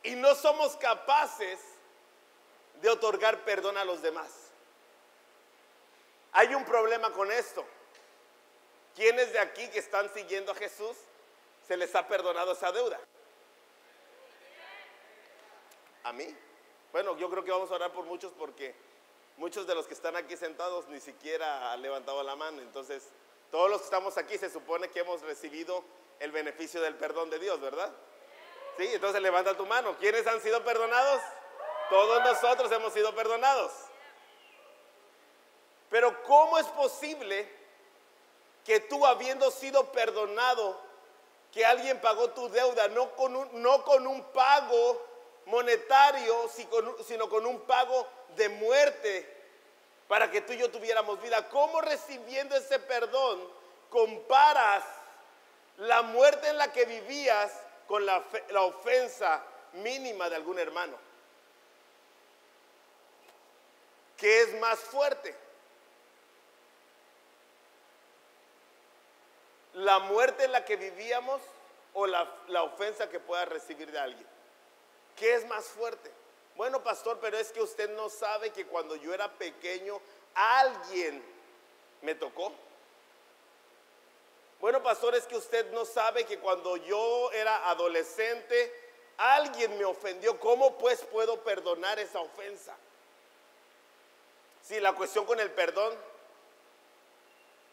y 0.03 0.15
no 0.15 0.33
somos 0.35 0.75
capaces 0.77 1.59
de 2.81 2.89
otorgar 2.89 3.43
perdón 3.43 3.77
a 3.77 3.83
los 3.83 4.01
demás. 4.01 4.27
Hay 6.31 6.53
un 6.53 6.63
problema 6.65 7.11
con 7.11 7.31
esto. 7.31 7.65
¿Quiénes 8.95 9.31
de 9.31 9.39
aquí 9.39 9.67
que 9.69 9.79
están 9.79 10.13
siguiendo 10.13 10.51
a 10.51 10.55
Jesús 10.55 10.95
se 11.67 11.77
les 11.77 11.93
ha 11.95 12.07
perdonado 12.07 12.51
esa 12.51 12.71
deuda? 12.71 12.99
¿A 16.03 16.13
mí? 16.13 16.35
Bueno, 16.91 17.17
yo 17.17 17.29
creo 17.29 17.43
que 17.43 17.51
vamos 17.51 17.69
a 17.71 17.75
orar 17.75 17.91
por 17.91 18.05
muchos 18.05 18.31
porque 18.33 18.73
muchos 19.37 19.67
de 19.67 19.75
los 19.75 19.87
que 19.87 19.93
están 19.93 20.15
aquí 20.15 20.35
sentados 20.35 20.87
ni 20.87 20.99
siquiera 20.99 21.71
han 21.71 21.81
levantado 21.81 22.23
la 22.23 22.35
mano. 22.35 22.61
Entonces, 22.61 23.07
todos 23.51 23.69
los 23.69 23.79
que 23.79 23.85
estamos 23.85 24.17
aquí 24.17 24.37
se 24.37 24.49
supone 24.49 24.89
que 24.89 24.99
hemos 24.99 25.21
recibido 25.21 25.83
el 26.19 26.31
beneficio 26.31 26.81
del 26.81 26.95
perdón 26.95 27.29
de 27.29 27.39
Dios, 27.39 27.59
¿verdad? 27.61 27.91
Sí, 28.77 28.87
entonces 28.91 29.21
levanta 29.21 29.55
tu 29.55 29.65
mano. 29.65 29.97
¿Quiénes 29.97 30.25
han 30.27 30.41
sido 30.41 30.63
perdonados? 30.63 31.21
Todos 31.89 32.23
nosotros 32.23 32.71
hemos 32.71 32.93
sido 32.93 33.13
perdonados. 33.15 33.71
Pero 35.89 36.21
¿cómo 36.23 36.57
es 36.57 36.67
posible 36.67 37.47
que 38.69 38.79
tú 38.81 39.03
habiendo 39.05 39.49
sido 39.49 39.91
perdonado, 39.91 40.79
que 41.51 41.65
alguien 41.65 41.99
pagó 41.99 42.29
tu 42.29 42.49
deuda, 42.49 42.87
no 42.87 43.15
con 43.15 43.35
un, 43.35 44.23
pago 44.31 45.03
monetario, 45.47 46.47
sino 47.07 47.27
con 47.27 47.47
un 47.47 47.61
pago 47.61 48.07
de 48.35 48.47
muerte 48.49 49.37
para 50.07 50.29
que 50.29 50.41
tú 50.41 50.53
y 50.53 50.57
yo 50.57 50.69
tuviéramos 50.69 51.19
vida. 51.19 51.49
¿Cómo 51.49 51.81
recibiendo 51.81 52.55
ese 52.55 52.77
perdón 52.77 53.39
comparas 53.89 54.83
la 55.77 56.03
muerte 56.03 56.49
en 56.49 56.57
la 56.57 56.71
que 56.71 56.85
vivías 56.85 57.51
con 57.87 58.05
la, 58.05 58.23
la 58.49 58.61
ofensa 58.61 59.43
mínima 59.73 60.29
de 60.29 60.35
algún 60.35 60.59
hermano? 60.59 60.95
¿Qué 64.15 64.41
es 64.41 64.59
más 64.59 64.77
fuerte? 64.77 65.48
¿La 69.79 69.99
muerte 69.99 70.43
en 70.43 70.51
la 70.51 70.65
que 70.65 70.75
vivíamos 70.75 71.41
o 71.93 72.05
la, 72.05 72.29
la 72.47 72.63
ofensa 72.63 73.09
que 73.09 73.19
pueda 73.19 73.45
recibir 73.45 73.89
de 73.89 73.97
alguien? 73.97 74.27
¿Qué 75.15 75.35
es 75.35 75.47
más 75.47 75.65
fuerte? 75.67 76.11
Bueno, 76.57 76.83
pastor, 76.83 77.17
pero 77.21 77.37
es 77.37 77.53
que 77.53 77.61
usted 77.61 77.89
no 77.95 78.09
sabe 78.09 78.49
que 78.49 78.65
cuando 78.65 78.97
yo 78.97 79.13
era 79.13 79.31
pequeño 79.31 80.01
alguien 80.33 81.23
me 82.01 82.13
tocó. 82.13 82.51
Bueno, 84.59 84.83
pastor, 84.83 85.15
es 85.15 85.25
que 85.25 85.37
usted 85.37 85.71
no 85.71 85.85
sabe 85.85 86.25
que 86.25 86.39
cuando 86.39 86.75
yo 86.75 87.31
era 87.31 87.69
adolescente 87.69 88.73
alguien 89.15 89.77
me 89.77 89.85
ofendió. 89.85 90.37
¿Cómo 90.41 90.77
pues 90.77 91.05
puedo 91.05 91.41
perdonar 91.41 91.99
esa 91.99 92.19
ofensa? 92.19 92.75
Sí, 94.61 94.81
la 94.81 94.91
cuestión 94.91 95.25
con 95.25 95.39
el 95.39 95.51
perdón 95.51 95.95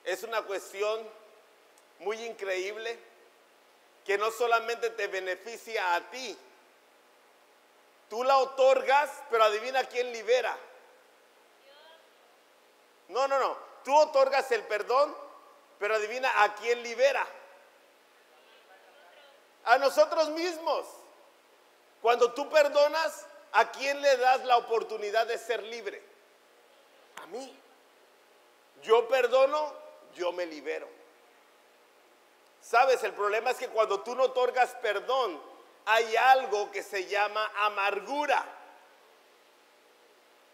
es 0.05 0.23
una 0.23 0.43
cuestión 0.43 1.26
muy 2.01 2.23
increíble 2.25 2.99
que 4.05 4.19
no 4.19 4.31
solamente 4.31 4.91
te 4.91 5.09
beneficia 5.09 5.95
a 5.95 6.11
ti, 6.11 6.39
Tú 8.09 8.23
la 8.23 8.39
otorgas, 8.39 9.11
pero 9.31 9.45
adivina 9.45 9.85
quién 9.85 10.13
libera. 10.13 10.57
No, 13.09 13.27
no, 13.27 13.39
no. 13.39 13.57
Tú 13.85 13.95
otorgas 13.97 14.51
el 14.53 14.63
perdón, 14.65 15.15
pero 15.79 15.97
adivina 15.97 16.43
a 16.43 16.55
quién 16.55 16.83
libera. 16.83 17.27
A 19.65 19.79
nosotros 19.79 20.29
mismos. 20.31 20.87
Cuando 22.01 22.33
tú 22.33 22.49
perdonas, 22.49 23.27
¿a 23.53 23.71
quién 23.73 24.01
le 24.01 24.17
das 24.19 24.45
la 24.45 24.57
oportunidad 24.59 25.27
de 25.27 25.39
ser 25.39 25.63
libre? 25.65 26.03
A 27.23 27.27
mí. 27.27 27.59
Yo 28.83 29.09
perdono, 29.09 29.73
yo 30.15 30.31
me 30.31 30.47
libero. 30.47 30.89
Sabes, 32.69 33.05
el 33.05 33.13
problema 33.13 33.53
es 33.53 33.59
que 33.59 33.69
cuando 33.69 34.01
tú 34.01 34.17
no 34.17 34.25
otorgas 34.25 34.75
perdón, 34.83 35.41
hay 35.85 36.17
algo 36.17 36.73
que 36.73 36.83
se 36.83 37.07
llama 37.07 37.49
amargura. 37.59 38.45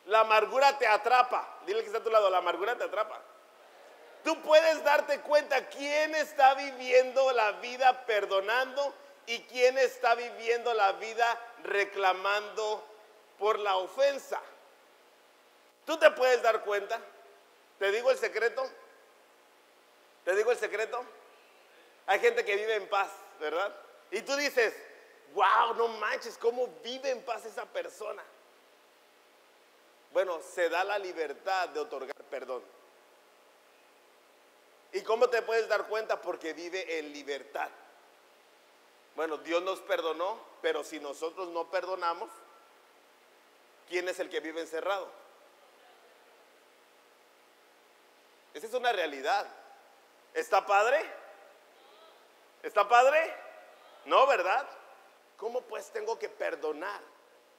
La 0.05 0.21
amargura 0.21 0.77
te 0.77 0.87
atrapa. 0.87 1.61
Dile 1.65 1.81
que 1.81 1.87
está 1.87 2.01
a 2.01 2.03
tu 2.03 2.11
lado, 2.11 2.29
la 2.29 2.39
amargura 2.39 2.77
te 2.77 2.85
atrapa. 2.85 3.19
Tú 4.25 4.43
puedes 4.43 4.85
darte 4.85 5.21
cuenta 5.21 5.69
quién 5.69 6.15
está 6.15 6.53
viviendo 6.55 7.33
la 7.33 7.53
vida 7.53 8.05
perdonando 8.05 8.95
y 9.25 9.41
quién 9.45 9.79
está 9.79 10.15
viviendo 10.15 10.75
la 10.75 10.93
vida 10.93 11.41
reclamando 11.65 12.85
por 13.39 13.59
la 13.59 13.77
ofensa. 13.77 14.39
Tú 15.87 15.97
te 15.97 16.11
puedes 16.11 16.43
dar 16.43 16.61
cuenta. 16.61 17.01
Te 17.79 17.91
digo 17.91 18.11
el 18.11 18.19
secreto. 18.19 18.71
Te 20.27 20.37
digo 20.37 20.53
el 20.53 20.59
secreto. 20.59 21.03
Hay 22.13 22.21
gente 22.21 22.45
que 22.45 22.57
vive 22.57 22.75
en 22.75 22.87
paz, 22.91 23.11
¿verdad? 23.41 23.75
Y 24.11 24.21
tú 24.21 24.37
dices, 24.37 24.75
wow, 25.33 25.75
no 25.75 25.89
manches, 25.89 26.37
¿cómo 26.37 26.67
vive 26.85 27.09
en 27.09 27.23
paz 27.23 27.47
esa 27.47 27.65
persona? 27.65 28.23
Bueno, 30.13 30.39
se 30.43 30.69
da 30.69 30.85
la 30.85 30.99
libertad 30.99 31.71
de 31.71 31.81
otorgar 31.81 32.15
perdón. 32.25 32.63
¿Y 34.93 35.01
cómo 35.01 35.31
te 35.31 35.41
puedes 35.41 35.67
dar 35.69 35.87
cuenta? 35.87 36.21
Porque 36.21 36.53
vive 36.53 36.99
en 36.99 37.15
libertad. 37.15 37.71
Bueno, 39.17 39.39
Dios 39.39 39.63
nos 39.63 39.81
perdonó, 39.81 40.39
pero 40.61 40.85
si 40.85 41.01
nosotros 41.01 41.49
no 41.49 41.71
perdonamos, 41.71 42.29
¿quién 43.89 44.07
es 44.11 44.21
el 44.21 44.29
que 44.29 44.41
vive 44.41 44.61
encerrado? 44.61 45.09
Esa 48.53 48.67
es 48.67 48.75
una 48.75 48.93
realidad. 48.93 49.47
¿Está 50.35 50.67
padre? 50.67 51.22
¿Está 52.63 52.89
padre? 52.89 53.35
No, 54.05 54.27
¿verdad? 54.27 54.67
¿Cómo 55.37 55.63
pues 55.63 55.91
tengo 55.91 56.19
que 56.19 56.29
perdonar? 56.29 57.01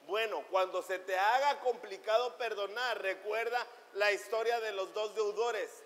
Bueno, 0.08 0.44
cuando 0.50 0.82
se 0.82 1.00
te 1.00 1.18
haga 1.18 1.60
complicado 1.60 2.38
perdonar, 2.38 3.02
recuerda 3.02 3.66
la 3.94 4.12
historia 4.12 4.60
de 4.60 4.72
los 4.72 4.94
dos 4.94 5.16
deudores. 5.16 5.84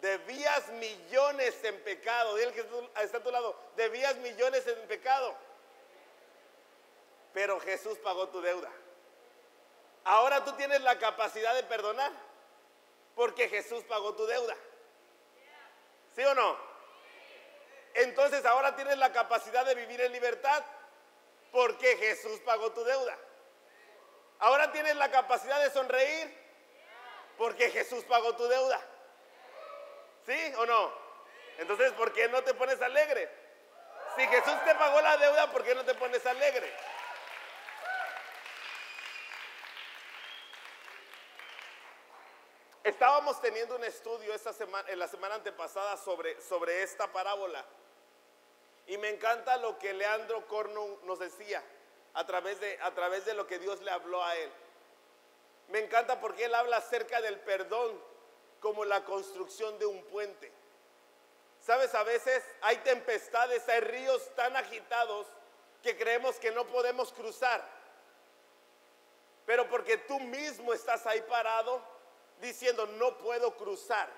Debías 0.00 0.68
millones 0.70 1.62
en 1.62 1.80
pecado. 1.82 2.34
Dile 2.36 2.52
que 2.52 2.66
está 3.02 3.18
a 3.18 3.22
tu 3.22 3.30
lado. 3.30 3.56
Debías 3.76 4.16
millones 4.16 4.66
en 4.66 4.86
pecado. 4.88 5.34
Pero 7.32 7.60
Jesús 7.60 7.98
pagó 7.98 8.28
tu 8.28 8.40
deuda. 8.40 8.70
Ahora 10.04 10.44
tú 10.44 10.52
tienes 10.52 10.80
la 10.82 10.98
capacidad 10.98 11.54
de 11.54 11.62
perdonar. 11.62 12.12
Porque 13.14 13.48
Jesús 13.48 13.84
pagó 13.84 14.14
tu 14.14 14.26
deuda. 14.26 14.56
¿Sí 16.14 16.24
o 16.24 16.34
no? 16.34 16.71
Entonces 17.94 18.44
ahora 18.46 18.74
tienes 18.74 18.98
la 18.98 19.12
capacidad 19.12 19.64
de 19.64 19.74
vivir 19.74 20.00
en 20.00 20.12
libertad 20.12 20.64
porque 21.50 21.96
Jesús 21.96 22.40
pagó 22.40 22.72
tu 22.72 22.82
deuda. 22.84 23.16
Ahora 24.38 24.72
tienes 24.72 24.96
la 24.96 25.10
capacidad 25.10 25.60
de 25.62 25.70
sonreír 25.70 26.36
porque 27.36 27.70
Jesús 27.70 28.04
pagó 28.04 28.34
tu 28.34 28.46
deuda. 28.48 28.80
¿Sí 30.26 30.54
o 30.56 30.66
no? 30.66 30.92
Entonces, 31.58 31.92
¿por 31.92 32.12
qué 32.12 32.28
no 32.28 32.42
te 32.42 32.54
pones 32.54 32.80
alegre? 32.80 33.30
Si 34.16 34.26
Jesús 34.26 34.54
te 34.64 34.74
pagó 34.74 35.00
la 35.00 35.16
deuda, 35.16 35.50
¿por 35.50 35.62
qué 35.62 35.74
no 35.74 35.84
te 35.84 35.94
pones 35.94 36.24
alegre? 36.26 36.72
Estábamos 42.84 43.40
teniendo 43.40 43.76
un 43.76 43.84
estudio 43.84 44.34
esta 44.34 44.52
semana, 44.52 44.88
en 44.90 44.98
la 44.98 45.06
semana 45.06 45.36
antepasada 45.36 45.96
sobre, 45.96 46.40
sobre 46.40 46.82
esta 46.82 47.12
parábola. 47.12 47.64
Y 48.86 48.98
me 48.98 49.10
encanta 49.10 49.56
lo 49.58 49.78
que 49.78 49.92
Leandro 49.92 50.46
Corno 50.46 50.98
nos 51.04 51.18
decía 51.18 51.62
a 52.14 52.26
través, 52.26 52.60
de, 52.60 52.78
a 52.82 52.90
través 52.92 53.24
de 53.24 53.34
lo 53.34 53.46
que 53.46 53.58
Dios 53.58 53.80
le 53.80 53.90
habló 53.90 54.22
a 54.22 54.36
él. 54.36 54.50
Me 55.68 55.78
encanta 55.78 56.20
porque 56.20 56.44
él 56.44 56.54
habla 56.54 56.78
acerca 56.78 57.20
del 57.20 57.38
perdón 57.40 57.98
como 58.60 58.84
la 58.84 59.04
construcción 59.04 59.78
de 59.78 59.86
un 59.86 60.02
puente. 60.04 60.52
Sabes, 61.60 61.94
a 61.94 62.02
veces 62.02 62.42
hay 62.60 62.76
tempestades, 62.78 63.68
hay 63.68 63.80
ríos 63.80 64.34
tan 64.34 64.56
agitados 64.56 65.26
que 65.82 65.96
creemos 65.96 66.36
que 66.36 66.50
no 66.50 66.66
podemos 66.66 67.12
cruzar. 67.12 67.62
Pero 69.46 69.68
porque 69.68 69.98
tú 69.98 70.18
mismo 70.20 70.72
estás 70.72 71.06
ahí 71.06 71.20
parado 71.22 71.80
diciendo, 72.40 72.86
no 72.86 73.16
puedo 73.18 73.56
cruzar. 73.56 74.08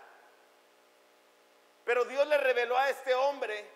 Pero 1.84 2.04
Dios 2.06 2.26
le 2.26 2.38
reveló 2.38 2.76
a 2.78 2.88
este 2.88 3.14
hombre 3.14 3.66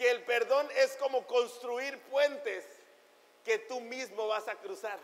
que 0.00 0.10
el 0.10 0.22
perdón 0.22 0.66
es 0.76 0.96
como 0.96 1.26
construir 1.26 2.00
puentes 2.04 2.64
que 3.44 3.58
tú 3.58 3.82
mismo 3.82 4.28
vas 4.28 4.48
a 4.48 4.54
cruzar. 4.54 4.98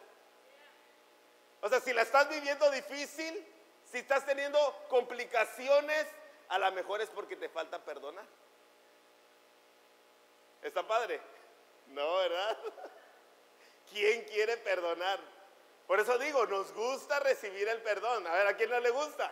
O 1.61 1.69
sea, 1.69 1.81
si 1.81 1.93
la 1.93 2.01
estás 2.01 2.31
viviendo 2.31 2.71
difícil, 2.71 3.47
si 3.85 3.99
estás 3.99 4.25
teniendo 4.25 4.59
complicaciones, 4.89 6.07
a 6.49 6.59
lo 6.59 6.73
mejor 6.73 7.03
es 7.03 7.11
porque 7.11 7.37
te 7.37 7.51
falta 7.51 7.79
perdonar. 7.85 8.25
¿Está 10.63 10.87
padre? 10.89 11.21
No, 11.89 12.17
¿verdad? 12.17 12.57
¿Quién 13.93 14.25
quiere 14.25 14.57
perdonar? 14.57 15.21
Por 15.87 16.01
eso 16.01 16.17
digo, 16.17 16.47
nos 16.47 16.73
gusta 16.73 17.21
recibir 17.21 17.69
el 17.69 17.83
perdón. 17.83 18.27
A 18.27 18.33
ver, 18.33 18.47
¿a 18.47 18.57
quién 18.57 18.71
no 18.71 18.81
le 18.81 18.89
gusta? 18.89 19.31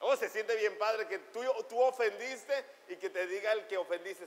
Oh, 0.00 0.16
se 0.16 0.30
siente 0.30 0.56
bien 0.56 0.78
padre 0.78 1.06
que 1.06 1.18
tú, 1.18 1.42
tú 1.68 1.78
ofendiste 1.82 2.64
y 2.88 2.96
que 2.96 3.10
te 3.10 3.26
diga 3.26 3.52
el 3.52 3.66
que 3.66 3.76
ofendiste, 3.76 4.26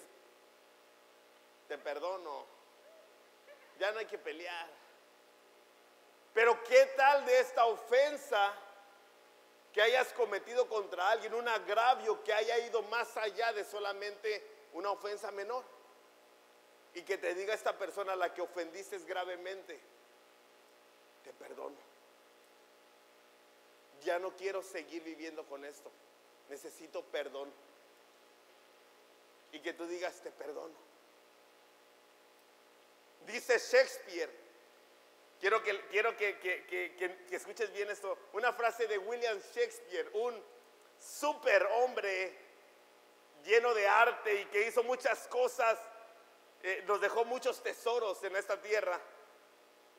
te 1.67 1.77
perdono, 1.77 2.45
ya 3.79 3.91
no 3.91 3.99
hay 3.99 4.05
que 4.05 4.17
pelear. 4.17 4.67
Pero 6.33 6.63
¿qué 6.63 6.85
tal 6.95 7.25
de 7.25 7.39
esta 7.39 7.65
ofensa 7.65 8.53
que 9.73 9.81
hayas 9.81 10.13
cometido 10.13 10.67
contra 10.67 11.09
alguien, 11.09 11.33
un 11.33 11.47
agravio 11.47 12.23
que 12.23 12.33
haya 12.33 12.57
ido 12.59 12.81
más 12.83 13.15
allá 13.17 13.53
de 13.53 13.63
solamente 13.63 14.45
una 14.73 14.91
ofensa 14.91 15.31
menor? 15.31 15.63
Y 16.93 17.01
que 17.03 17.17
te 17.17 17.33
diga 17.35 17.53
esta 17.53 17.77
persona 17.77 18.13
a 18.13 18.15
la 18.15 18.33
que 18.33 18.41
ofendiste 18.41 18.97
gravemente, 18.99 19.79
te 21.23 21.33
perdono. 21.33 21.75
Ya 24.03 24.19
no 24.19 24.35
quiero 24.35 24.63
seguir 24.63 25.03
viviendo 25.03 25.43
con 25.45 25.65
esto. 25.65 25.91
Necesito 26.49 27.03
perdón. 27.03 27.51
y 29.51 29.59
que 29.59 29.73
tú 29.73 29.85
digas, 29.85 30.21
te 30.21 30.31
perdono. 30.31 30.86
Dice 33.27 33.59
Shakespeare, 33.59 34.29
quiero 35.37 35.61
que, 35.61 37.27
escuches 37.29 37.73
bien 37.73 37.89
esto, 37.89 38.17
una 38.31 38.53
frase 38.53 38.87
de 38.87 38.97
William 38.97 39.37
Shakespeare, 39.53 40.09
un 40.13 40.41
super 40.97 41.67
hombre 41.73 42.33
lleno 43.43 43.73
de 43.73 43.85
arte 43.85 44.33
y 44.33 44.45
que 44.45 44.65
hizo 44.65 44.81
muchas 44.83 45.27
cosas, 45.27 45.77
eh, 46.63 46.85
nos 46.87 47.01
dejó 47.01 47.25
muchos 47.25 47.61
tesoros 47.61 48.23
en 48.23 48.33
esta 48.37 48.61
tierra. 48.61 48.97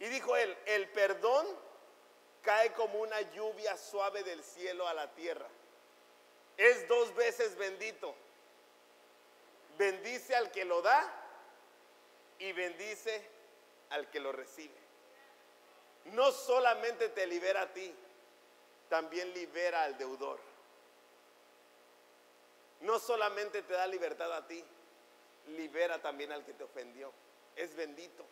Y 0.00 0.06
dijo 0.06 0.34
él, 0.34 0.56
el 0.64 0.88
perdón 0.92 1.46
cae 2.40 2.72
como 2.72 3.00
una 3.00 3.20
lluvia 3.32 3.76
suave 3.76 4.22
del 4.22 4.42
cielo 4.42 4.88
a 4.88 4.94
la 4.94 5.12
tierra. 5.12 5.48
Es 6.56 6.88
dos 6.88 7.14
veces 7.14 7.56
bendito. 7.56 8.14
Bendice 9.76 10.34
al 10.34 10.50
que 10.50 10.64
lo 10.64 10.80
da 10.80 11.26
y 12.38 12.52
bendice 12.52 13.22
al 13.90 14.10
que 14.10 14.20
lo 14.20 14.32
recibe. 14.32 14.76
No 16.06 16.30
solamente 16.32 17.08
te 17.10 17.26
libera 17.26 17.62
a 17.62 17.72
ti, 17.72 17.94
también 18.88 19.32
libera 19.34 19.84
al 19.84 19.98
deudor. 19.98 20.38
No 22.80 22.98
solamente 22.98 23.62
te 23.62 23.72
da 23.72 23.86
libertad 23.86 24.32
a 24.32 24.46
ti, 24.46 24.64
libera 25.48 26.00
también 26.00 26.32
al 26.32 26.44
que 26.44 26.54
te 26.54 26.64
ofendió. 26.64 27.12
Es 27.56 27.74
bendito. 27.74 28.24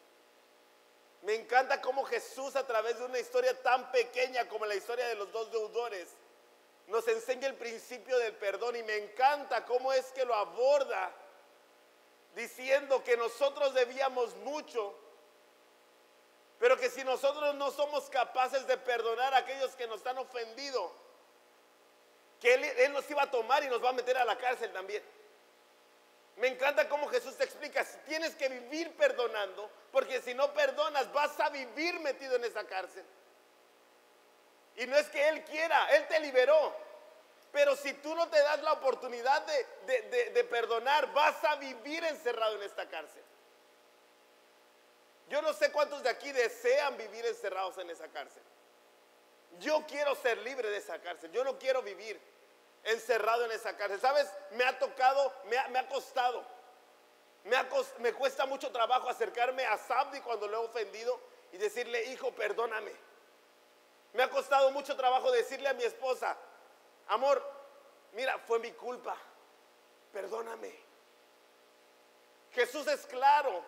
Me 1.23 1.35
encanta 1.35 1.81
cómo 1.81 2.05
Jesús 2.05 2.55
a 2.55 2.66
través 2.66 2.99
de 2.99 3.05
una 3.05 3.19
historia 3.19 3.61
tan 3.62 3.90
pequeña 3.90 4.49
como 4.49 4.66
la 4.66 4.77
historia 4.77 5.09
de 5.09 5.16
los 5.16 5.33
dos 5.33 5.51
deudores 5.51 6.09
nos 6.87 7.07
enseña 7.09 7.49
el 7.49 7.57
principio 7.57 8.16
del 8.19 8.35
perdón 8.35 8.77
y 8.77 8.83
me 8.83 8.97
encanta 8.97 9.64
cómo 9.64 9.92
es 9.92 10.07
que 10.12 10.25
lo 10.25 10.35
aborda 10.35 11.12
diciendo 12.37 13.03
que 13.03 13.16
nosotros 13.16 13.72
debíamos 13.72 14.37
mucho, 14.37 14.94
pero 16.59 16.77
que 16.77 16.90
si 16.90 17.03
nosotros 17.03 17.55
no 17.55 17.70
somos 17.70 18.11
capaces 18.11 18.66
de 18.66 18.77
perdonar 18.77 19.33
a 19.33 19.38
aquellos 19.38 19.75
que 19.75 19.87
nos 19.87 20.07
han 20.07 20.18
ofendido, 20.18 20.92
que 22.38 22.55
él, 22.55 22.92
nos 22.92 23.11
iba 23.11 23.22
a 23.22 23.31
tomar 23.31 23.64
y 23.64 23.68
nos 23.68 23.83
va 23.83 23.88
a 23.88 23.94
meter 23.94 24.18
a 24.18 24.25
la 24.27 24.37
cárcel 24.37 24.70
también. 24.70 25.03
Me 26.37 26.49
encanta 26.49 26.87
cómo 26.90 27.09
Jesús 27.09 27.35
te 27.37 27.44
explica, 27.44 27.83
tienes 28.05 28.35
que 28.35 28.51
vivir 28.51 28.94
perdonando, 28.96 29.70
porque 29.90 30.20
si 30.20 30.35
no 30.35 30.53
perdonas 30.53 31.11
vas 31.14 31.40
a 31.40 31.49
vivir 31.49 31.99
metido 32.01 32.37
en 32.37 32.44
esa 32.44 32.64
cárcel. 32.66 33.05
Y 34.77 34.87
no 34.87 34.94
es 34.96 35.09
que 35.09 35.27
Él 35.27 35.42
quiera, 35.44 35.88
Él 35.96 36.07
te 36.07 36.20
liberó. 36.20 36.86
Pero 37.57 37.75
si 37.75 37.90
tú 37.95 38.14
no 38.14 38.29
te 38.29 38.38
das 38.38 38.62
la 38.62 38.75
oportunidad 38.75 39.40
de, 39.47 40.31
de 40.31 40.45
perdonar, 40.45 41.11
vas 41.14 41.42
a 41.42 41.57
vivir 41.57 42.05
encerrado 42.05 42.55
en 42.57 42.62
esta 42.64 42.87
cárcel. 42.87 43.23
Yo 45.31 45.40
no 45.40 45.55
sé 45.55 45.73
cuántos 45.73 46.03
de 46.03 46.11
aquí 46.11 46.31
desean 46.33 46.99
vivir 46.99 47.25
encerrados 47.25 47.79
en 47.79 47.88
esa 47.88 48.09
cárcel. 48.09 48.42
Yo 49.59 49.87
quiero 49.87 50.14
ser 50.16 50.37
libre 50.37 50.69
de 50.69 50.77
esa 50.77 51.01
cárcel. 51.01 51.33
Yo 51.33 51.45
no 51.45 51.59
quiero 51.59 51.81
vivir 51.81 52.21
encerrado 52.85 53.47
en 53.47 53.53
esa 53.53 53.75
cárcel. 53.75 54.03
¿Sabes? 54.03 54.31
Me 54.51 54.64
ha 54.64 54.79
tocado, 54.79 55.33
me 55.47 55.79
ha, 55.79 55.88
costado. 55.88 56.45
Me, 57.45 57.57
me, 58.01 58.12
cuesta 58.12 58.45
mucho 58.45 58.71
trabajo 58.71 59.09
acercarme 59.09 59.64
a 59.64 59.79
Sabdi 59.79 60.21
cuando 60.21 60.47
le 60.47 60.53
he 60.53 60.59
ofendido 60.59 61.19
y 61.53 61.57
decirle, 61.57 62.05
hijo, 62.12 62.33
perdóname. 62.33 62.92
Me 64.12 64.25
ha 64.25 64.29
costado 64.29 64.71
mucho 64.73 64.95
trabajo 64.95 65.33
decirle 65.33 65.71
a 65.71 65.73
mi 65.73 65.85
esposa, 65.85 66.37
amor, 67.09 67.42
mira, 68.12 68.38
fue 68.38 68.59
mi 68.59 68.73
culpa. 68.73 69.16
Perdóname. 70.12 70.73
Jesús 72.53 72.87
es 72.87 73.07
claro 73.07 73.62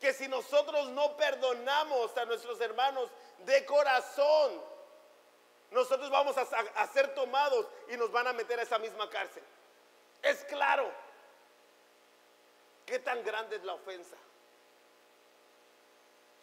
que 0.00 0.12
si 0.12 0.28
nosotros 0.28 0.88
no 0.90 1.16
perdonamos 1.16 2.16
a 2.16 2.24
nuestros 2.24 2.60
hermanos 2.60 3.10
de 3.40 3.64
corazón, 3.66 4.62
nosotros 5.70 6.08
vamos 6.08 6.36
a, 6.38 6.86
ser 6.86 7.14
tomados 7.14 7.66
y 7.88 7.96
nos 7.96 8.10
van 8.12 8.26
a 8.28 8.32
meter 8.32 8.58
a 8.60 8.62
esa 8.62 8.78
misma 8.78 9.10
cárcel. 9.10 9.42
Es 10.22 10.44
claro. 10.44 10.90
¿Qué 12.86 12.98
tan 12.98 13.24
grande 13.24 13.56
es 13.56 13.64
la 13.64 13.74
ofensa? 13.74 14.16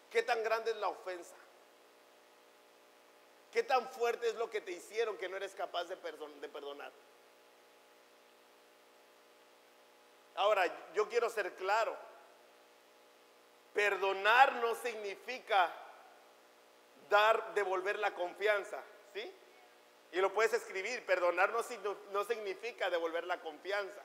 ¿Qué 0.10 0.24
tan 0.24 0.44
grande 0.44 0.72
es 0.72 0.78
la 0.78 0.90
ofensa? 0.90 1.36
¿Qué 3.52 3.64
tan 3.64 3.88
fuerte 3.90 4.30
es 4.30 4.36
lo 4.36 4.50
que 4.50 4.62
te 4.62 4.72
hicieron 4.72 5.18
que 5.18 5.28
no 5.28 5.36
eres 5.36 5.54
capaz 5.54 5.84
de, 5.86 5.98
perdonar? 5.98 6.92
Ahora, 10.36 10.64
yo 10.94 11.10
quiero 11.10 11.30
ser 11.30 11.54
claro. 11.56 11.98
Perdonar 13.74 14.56
no 14.56 14.74
significa 14.76 15.70
dar, 17.10 17.54
devolver 17.54 18.00
la 18.00 18.14
confianza. 18.14 18.82
¿Sí? 19.14 19.32
Y 20.14 20.22
lo 20.22 20.32
puedes 20.34 20.54
escribir. 20.54 21.06
Perdonar 21.06 21.52
no, 21.52 22.24
significa 22.24 22.90
devolver 22.90 23.26
la 23.26 23.42
confianza. 23.42 24.02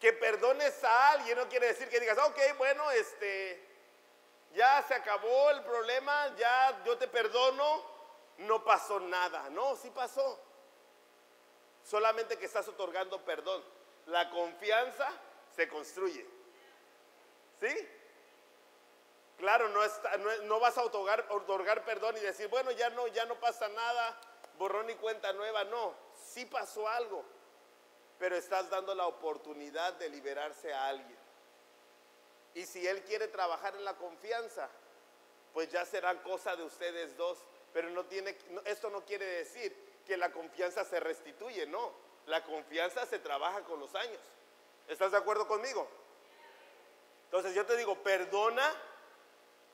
Que 0.00 0.14
perdones 0.14 0.82
a 0.82 1.10
alguien 1.12 1.36
no 1.36 1.48
quiere 1.48 1.68
decir 1.68 1.88
que 1.90 2.00
digas, 2.00 2.18
ok, 2.18 2.38
bueno, 2.56 2.90
este, 2.92 3.75
ya 4.56 4.82
se 4.88 4.94
acabó 4.94 5.50
el 5.50 5.62
problema, 5.62 6.34
ya 6.36 6.82
yo 6.84 6.96
te 6.96 7.06
perdono, 7.06 7.84
no 8.38 8.64
pasó 8.64 8.98
nada. 8.98 9.50
No, 9.50 9.76
sí 9.76 9.90
pasó. 9.90 10.40
Solamente 11.84 12.38
que 12.38 12.46
estás 12.46 12.66
otorgando 12.66 13.22
perdón. 13.22 13.62
La 14.06 14.30
confianza 14.30 15.08
se 15.54 15.68
construye. 15.68 16.26
¿Sí? 17.60 17.88
Claro, 19.36 19.68
no, 19.68 20.60
vas 20.60 20.78
a 20.78 20.84
otorgar, 20.84 21.26
otorgar, 21.28 21.84
perdón 21.84 22.16
y 22.16 22.20
decir, 22.20 22.48
bueno, 22.48 22.70
ya 22.70 22.88
no, 22.90 23.06
ya 23.08 23.26
no 23.26 23.38
pasa 23.38 23.68
nada, 23.68 24.18
borrón 24.56 24.88
y 24.88 24.94
cuenta 24.94 25.34
nueva. 25.34 25.64
No, 25.64 25.94
sí 26.14 26.46
pasó 26.46 26.88
algo, 26.88 27.22
pero 28.18 28.36
estás 28.36 28.70
dando 28.70 28.94
la 28.94 29.06
oportunidad 29.06 29.92
de 29.94 30.08
liberarse 30.08 30.72
a 30.72 30.88
alguien. 30.88 31.25
Y 32.56 32.64
si 32.64 32.86
él 32.86 33.02
quiere 33.02 33.28
trabajar 33.28 33.76
en 33.76 33.84
la 33.84 33.94
confianza, 33.98 34.66
pues 35.52 35.68
ya 35.68 35.84
será 35.84 36.22
cosa 36.22 36.56
de 36.56 36.64
ustedes 36.64 37.14
dos. 37.18 37.36
Pero 37.74 37.90
esto 38.64 38.88
no 38.88 39.04
quiere 39.04 39.26
decir 39.26 39.76
que 40.06 40.16
la 40.16 40.32
confianza 40.32 40.82
se 40.86 40.98
restituye, 40.98 41.66
no. 41.66 41.92
La 42.24 42.42
confianza 42.42 43.04
se 43.04 43.18
trabaja 43.18 43.60
con 43.64 43.78
los 43.78 43.94
años. 43.94 44.20
¿Estás 44.88 45.12
de 45.12 45.18
acuerdo 45.18 45.46
conmigo? 45.46 45.86
Entonces 47.26 47.54
yo 47.54 47.66
te 47.66 47.76
digo, 47.76 47.94
perdona 48.02 48.74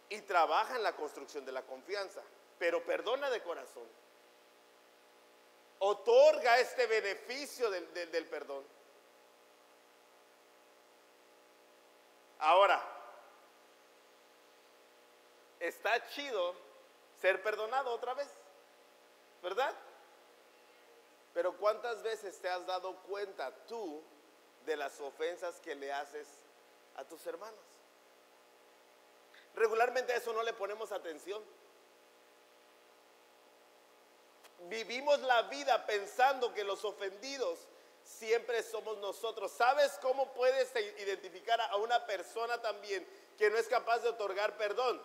y 0.08 0.20
trabaja 0.22 0.74
en 0.74 0.82
la 0.82 0.96
construcción 0.96 1.44
de 1.44 1.52
la 1.52 1.62
confianza, 1.62 2.20
pero 2.58 2.84
perdona 2.84 3.30
de 3.30 3.44
corazón. 3.44 3.86
Otorga 5.78 6.58
este 6.58 6.86
beneficio 6.86 7.70
del, 7.70 8.26
perdón. 8.26 8.64
Ahora, 12.42 12.82
está 15.60 16.08
chido 16.08 16.56
ser 17.20 17.40
perdonado 17.40 17.92
otra 17.92 18.14
vez, 18.14 18.28
¿verdad? 19.40 19.72
Pero 21.34 21.56
¿cuántas 21.56 22.02
veces 22.02 22.40
te 22.40 22.48
has 22.48 22.66
dado 22.66 22.96
cuenta 23.02 23.52
tú 23.68 24.02
de 24.66 24.76
las 24.76 24.98
ofensas 25.00 25.60
que 25.60 25.76
le 25.76 25.92
haces 25.92 26.26
a 26.96 27.04
tus 27.04 27.24
hermanos? 27.28 27.60
Regularmente 29.54 30.12
a 30.12 30.16
eso 30.16 30.32
no 30.32 30.42
le 30.42 30.52
ponemos 30.52 30.90
atención. 30.90 31.44
Vivimos 34.62 35.20
la 35.20 35.42
vida 35.42 35.86
pensando 35.86 36.52
que 36.52 36.64
los 36.64 36.84
ofendidos 36.84 37.68
siempre 38.04 38.62
somos 38.62 38.98
nosotros. 38.98 39.50
¿Sabes 39.52 39.98
cómo 40.00 40.32
puedes 40.32 40.74
identificar 40.98 41.60
a 41.60 41.76
una 41.76 42.04
persona 42.06 42.60
también 42.60 43.06
que 43.38 43.50
no 43.50 43.56
es 43.56 43.68
capaz 43.68 43.98
de 44.00 44.08
otorgar 44.08 44.56
perdón? 44.56 45.02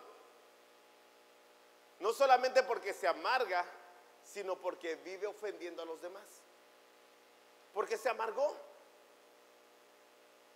No 2.00 2.12
solamente 2.12 2.62
porque 2.62 2.92
se 2.92 3.08
amarga, 3.08 3.64
sino 4.22 4.56
porque 4.56 4.96
vive 4.96 5.26
ofendiendo 5.26 5.82
a 5.82 5.86
los 5.86 6.00
demás. 6.00 6.42
Porque 7.72 7.96
se 7.96 8.08
amargó. 8.08 8.56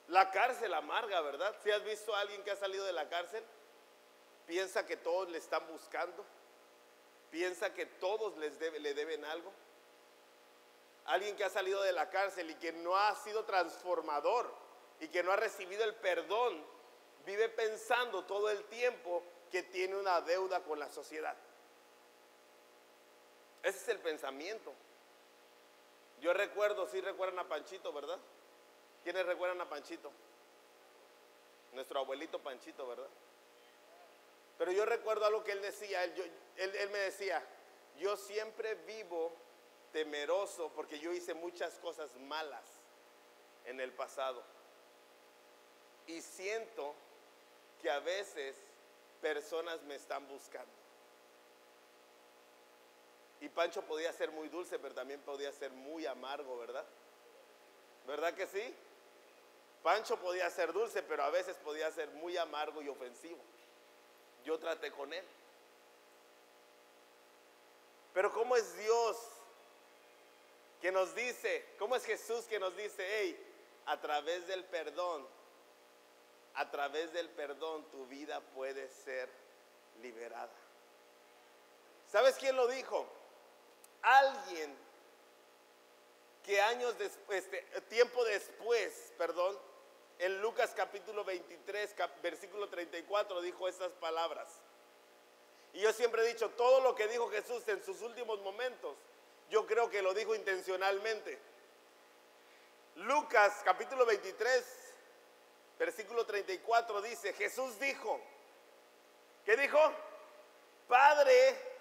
La 0.09 0.31
cárcel 0.31 0.75
amarga, 0.75 1.21
¿verdad? 1.21 1.55
Si 1.63 1.71
has 1.71 1.83
visto 1.85 2.15
a 2.15 2.21
alguien 2.21 2.43
que 2.45 2.51
ha 2.51 2.57
salido 2.57 2.85
de 2.85 2.93
la 2.93 3.09
cárcel, 3.09 3.43
piensa 4.47 4.85
que 4.85 4.97
todos 4.97 5.29
le 5.31 5.39
están 5.39 5.67
buscando, 5.69 6.25
piensa 7.31 7.73
que 7.73 7.87
todos 7.87 8.37
les 8.37 8.61
le 8.61 8.95
deben 8.95 9.25
algo. 9.25 9.53
Alguien 11.07 11.37
que 11.37 11.45
ha 11.45 11.51
salido 11.51 11.83
de 11.83 11.93
la 11.93 12.11
cárcel 12.11 12.51
y 12.51 12.55
que 12.55 12.73
no 12.73 12.97
ha 12.97 13.15
sido 13.17 13.45
transformador 13.45 14.53
y 15.01 15.09
que 15.09 15.23
no 15.23 15.33
ha 15.33 15.37
recibido 15.37 15.83
el 15.85 15.95
perdón, 15.97 16.65
vive 17.27 17.49
pensando 17.49 18.25
todo 18.25 18.51
el 18.51 18.65
tiempo 18.65 19.23
que 19.51 19.65
tiene 19.65 19.97
una 19.97 20.21
deuda 20.21 20.61
con 20.61 20.79
la 20.79 20.89
sociedad. 20.91 21.37
Ese 23.63 23.79
es 23.79 23.89
el 23.89 23.99
pensamiento. 23.99 24.73
Yo 26.21 26.33
recuerdo, 26.33 26.87
sí 26.87 27.01
recuerdan 27.01 27.41
a 27.41 27.49
Panchito, 27.49 27.93
¿verdad? 27.93 28.19
¿Quiénes 29.03 29.27
recuerdan 29.27 29.61
a 29.61 29.69
Panchito? 29.69 30.13
Nuestro 31.73 31.99
abuelito 31.99 32.39
Panchito, 32.39 32.87
¿verdad? 32.87 33.09
Pero 34.59 34.71
yo 34.71 34.85
recuerdo 34.85 35.25
algo 35.25 35.43
que 35.43 35.53
él 35.53 35.63
decía, 35.63 36.05
él, 36.05 36.33
él 36.57 36.91
me 36.91 36.99
decía, 36.99 37.45
yo 37.99 38.17
siempre 38.17 38.77
vivo 38.87 39.33
temeroso 39.93 40.71
porque 40.75 40.99
yo 40.99 41.13
hice 41.13 41.35
muchas 41.35 41.75
cosas 41.79 42.11
malas 42.17 42.65
en 43.67 43.81
el 43.81 43.93
pasado. 43.93 44.43
Y 46.07 46.21
siento 46.21 46.95
que 47.81 47.91
a 47.91 48.01
veces 48.01 48.57
personas 49.21 49.81
me 49.83 49.95
están 49.95 50.27
buscando. 50.29 50.73
Y 53.41 53.49
Pancho 53.49 53.83
podía 53.83 54.13
ser 54.13 54.31
muy 54.31 54.49
dulce, 54.49 54.79
pero 54.79 54.95
también 54.95 55.21
podía 55.21 55.53
ser 55.53 55.73
muy 55.73 56.07
amargo, 56.07 56.59
¿verdad? 56.59 56.85
¿Verdad 58.07 58.35
que 58.35 58.47
sí? 58.47 58.75
Pancho 59.83 60.17
podía 60.17 60.49
ser 60.51 60.73
dulce, 60.73 61.03
pero 61.03 61.25
a 61.25 61.31
veces 61.31 61.57
podía 61.57 61.91
ser 61.91 62.09
muy 62.11 62.37
amargo 62.37 62.83
y 62.83 62.89
ofensivo. 62.89 63.41
Yo 64.45 64.59
traté 64.59 64.93
con 64.93 65.13
él. 65.13 65.25
Pero 68.15 68.33
¿cómo 68.33 68.55
es 68.57 68.77
Dios 68.77 69.17
que 70.83 70.93
nos 70.93 71.15
dice, 71.15 71.65
cómo 71.79 71.97
es 71.97 72.05
Jesús 72.05 72.45
que 72.45 72.59
nos 72.59 72.77
dice, 72.77 73.07
hey, 73.09 73.39
a 73.87 73.99
través 74.01 74.47
del 74.47 74.65
perdón, 74.65 75.27
a 76.55 76.71
través 76.71 77.11
del 77.15 77.31
perdón 77.31 77.91
tu 77.91 78.07
vida 78.09 78.43
puede 78.55 78.91
ser 78.91 79.31
liberada? 80.03 80.53
¿Sabes 82.11 82.35
quién 82.35 82.55
lo 82.57 82.67
dijo? 82.67 83.09
alguien 84.03 84.77
que 86.45 86.61
años 86.61 86.99
después, 86.99 87.45
este, 87.45 87.63
tiempo 87.83 88.25
después, 88.25 89.13
perdón, 89.17 89.57
en 90.19 90.43
Lucas 90.43 90.73
capítulo 90.77 91.25
23, 91.25 91.95
versículo 92.23 92.69
34 92.69 93.41
dijo 93.41 93.69
estas 93.69 93.93
palabras. 93.93 94.49
Y 95.73 95.81
yo 95.81 95.93
siempre 95.93 96.23
he 96.23 96.29
dicho, 96.29 96.51
todo 96.51 96.81
lo 96.81 96.95
que 96.95 97.09
dijo 97.09 97.31
Jesús 97.31 97.67
en 97.69 97.83
sus 97.83 98.03
últimos 98.03 98.41
momentos, 98.41 98.97
yo 99.53 99.67
creo 99.67 99.89
que 99.89 100.03
lo 100.03 100.13
dijo 100.15 100.35
intencionalmente. 100.35 101.39
Lucas 102.97 103.61
capítulo 103.65 104.05
23, 104.05 104.65
versículo 105.79 106.27
34 106.27 107.03
dice, 107.03 107.33
Jesús 107.35 107.79
dijo, 107.79 108.19
¿qué 109.45 109.57
dijo? 109.57 109.79
Padre, 110.89 111.73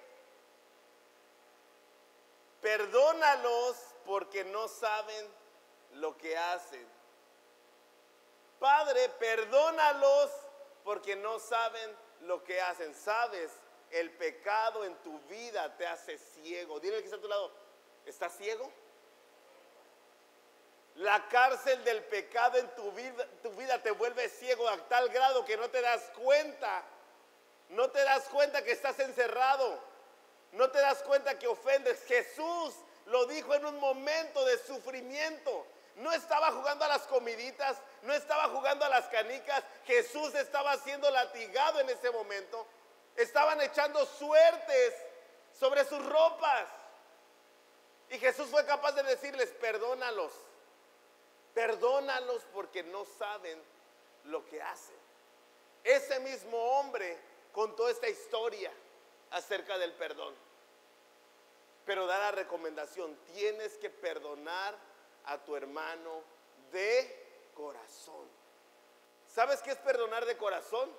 Perdónalos 2.62 3.76
porque 4.06 4.44
no 4.44 4.68
saben 4.68 5.28
lo 5.94 6.16
que 6.16 6.38
hacen. 6.38 6.88
Padre, 8.60 9.10
perdónalos 9.18 10.30
porque 10.84 11.16
no 11.16 11.40
saben 11.40 11.98
lo 12.22 12.44
que 12.44 12.62
hacen. 12.62 12.94
Sabes, 12.94 13.52
el 13.90 14.12
pecado 14.12 14.86
en 14.86 14.96
tu 14.98 15.20
vida 15.22 15.76
te 15.76 15.88
hace 15.88 16.20
ciego. 16.20 16.80
Dile 16.80 17.00
que 17.00 17.06
está 17.06 17.18
a 17.18 17.22
tu 17.22 17.28
lado, 17.28 17.52
¿estás 18.06 18.36
ciego? 18.38 18.72
La 20.96 21.28
cárcel 21.30 21.84
del 21.84 22.04
pecado 22.04 22.58
en 22.58 22.70
tu 22.76 22.92
vida, 22.92 23.82
te 23.82 23.92
vuelve 23.92 24.28
ciego 24.30 24.68
a 24.68 24.78
tal 24.88 25.10
grado 25.10 25.46
que 25.46 25.58
no 25.58 25.70
te 25.70 25.82
das 25.82 26.02
cuenta. 26.22 26.84
No 27.70 27.90
te 27.90 28.04
das 28.04 28.26
cuenta 28.26 28.62
que 28.64 28.72
estás 28.72 29.00
encerrado. 29.00 29.80
No 30.52 30.70
te 30.70 30.80
das 30.80 31.02
cuenta 31.04 31.40
que 31.40 31.48
ofendes. 31.48 32.04
Jesús 32.04 32.76
lo 33.06 33.26
dijo 33.26 33.54
en 33.56 33.66
un 33.66 33.80
momento 33.80 34.44
de 34.46 34.58
sufrimiento. 34.60 35.66
No 35.96 36.12
estaba 36.12 36.52
jugando 36.52 36.86
a 36.86 36.90
las 36.90 37.04
comiditas, 37.04 37.78
no 38.02 38.14
estaba 38.14 38.50
jugando 38.50 38.86
a 38.86 38.90
las 38.90 39.08
canicas. 39.08 39.64
Jesús 39.86 40.36
estaba 40.36 40.76
siendo 40.78 41.10
latigado 41.10 41.80
en 41.80 41.90
ese 41.90 42.12
momento. 42.12 42.66
Estaban 43.16 43.62
echando 43.62 44.06
suertes 44.06 44.94
sobre 45.58 45.86
sus 45.86 46.06
ropas. 46.06 46.68
Y 48.12 48.19
Jesús 48.19 48.50
fue 48.50 48.65
capaz 48.65 48.91
de 48.91 49.04
decirles, 49.04 49.50
perdónalos. 49.52 50.34
Perdónalos 51.54 52.43
porque 52.54 52.84
no 52.84 53.06
saben 53.06 53.62
lo 54.26 54.45
que 54.45 54.62
hacen. 54.62 54.97
Ese 55.84 56.19
mismo 56.19 56.58
hombre 56.58 57.17
contó 57.54 57.88
esta 57.88 58.10
historia 58.10 58.71
acerca 59.32 59.78
del 59.78 59.93
perdón. 59.93 60.36
Pero 61.86 62.06
da 62.06 62.19
la 62.19 62.32
recomendación, 62.32 63.15
tienes 63.34 63.78
que 63.78 63.89
perdonar 63.89 64.76
a 65.26 65.38
tu 65.38 65.56
hermano 65.56 66.21
de 66.71 67.50
corazón. 67.56 68.28
¿Sabes 69.28 69.62
qué 69.62 69.71
es 69.71 69.78
perdonar 69.78 70.26
de 70.26 70.36
corazón? 70.36 70.91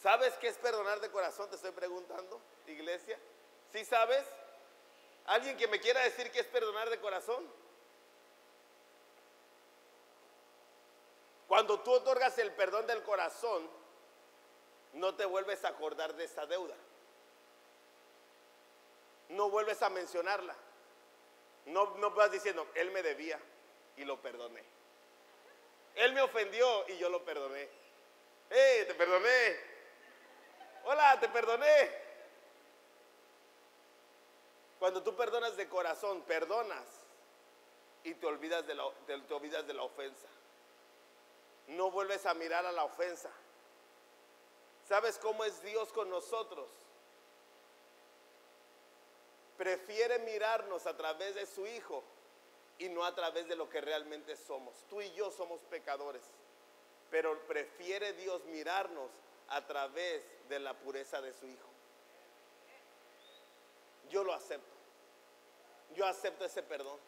¿Sabes 0.00 0.34
qué 0.34 0.46
es 0.46 0.56
perdonar 0.58 1.00
de 1.00 1.10
corazón? 1.10 1.50
Te 1.50 1.56
estoy 1.56 1.72
preguntando, 1.72 2.40
iglesia. 2.68 3.18
¿Sí 3.72 3.84
sabes? 3.84 4.24
¿Alguien 5.26 5.56
que 5.56 5.68
me 5.68 5.80
quiera 5.80 6.00
decir 6.02 6.30
qué 6.30 6.40
es 6.40 6.46
perdonar 6.46 6.90
de 6.90 7.00
corazón? 7.00 7.48
Cuando 11.46 11.80
tú 11.80 11.92
otorgas 11.92 12.38
el 12.38 12.50
perdón 12.52 12.86
del 12.86 13.02
corazón, 13.02 13.68
no 14.94 15.14
te 15.14 15.24
vuelves 15.24 15.64
a 15.64 15.68
acordar 15.68 16.14
de 16.14 16.24
esa 16.24 16.46
deuda. 16.46 16.74
No 19.28 19.50
vuelves 19.50 19.82
a 19.82 19.90
mencionarla. 19.90 20.56
No, 21.66 21.96
no 21.98 22.10
vas 22.10 22.32
diciendo, 22.32 22.66
él 22.74 22.90
me 22.90 23.02
debía 23.02 23.38
y 23.96 24.04
lo 24.04 24.20
perdoné. 24.20 24.62
Él 25.94 26.12
me 26.12 26.22
ofendió 26.22 26.88
y 26.88 26.98
yo 26.98 27.08
lo 27.08 27.24
perdoné. 27.24 27.68
¡Eh, 28.50 28.84
te 28.86 28.94
perdoné! 28.94 29.60
¡Hola, 30.84 31.20
te 31.20 31.28
perdoné! 31.28 32.01
Cuando 34.82 35.00
tú 35.00 35.14
perdonas 35.14 35.56
de 35.56 35.68
corazón, 35.68 36.22
perdonas 36.22 36.84
y 38.02 38.14
te 38.14 38.26
olvidas 38.26 38.66
de 38.66 38.74
la, 38.74 38.90
te 39.06 39.32
olvidas 39.32 39.64
de 39.64 39.74
la 39.74 39.84
ofensa. 39.84 40.26
No 41.68 41.92
vuelves 41.92 42.26
a 42.26 42.34
mirar 42.34 42.66
a 42.66 42.72
la 42.72 42.82
ofensa. 42.82 43.30
¿Sabes 44.88 45.18
cómo 45.18 45.44
es 45.44 45.62
Dios 45.62 45.92
con 45.92 46.10
nosotros? 46.10 46.68
Prefiere 49.56 50.18
mirarnos 50.18 50.84
a 50.88 50.96
través 50.96 51.36
de 51.36 51.46
su 51.46 51.64
Hijo 51.64 52.02
y 52.78 52.88
no 52.88 53.04
a 53.04 53.14
través 53.14 53.46
de 53.46 53.54
lo 53.54 53.70
que 53.70 53.80
realmente 53.80 54.34
somos. 54.34 54.74
Tú 54.90 55.00
y 55.00 55.12
yo 55.12 55.30
somos 55.30 55.60
pecadores, 55.70 56.24
pero 57.08 57.38
prefiere 57.46 58.14
Dios 58.14 58.44
mirarnos 58.46 59.12
a 59.46 59.64
través 59.64 60.24
de 60.48 60.58
la 60.58 60.74
pureza 60.74 61.20
de 61.20 61.32
su 61.34 61.46
Hijo. 61.46 61.68
Yo 64.10 64.24
lo 64.24 64.34
acepto. 64.34 64.71
Yo 65.94 66.06
acepto 66.06 66.44
ese 66.44 66.62
perdón. 66.62 66.98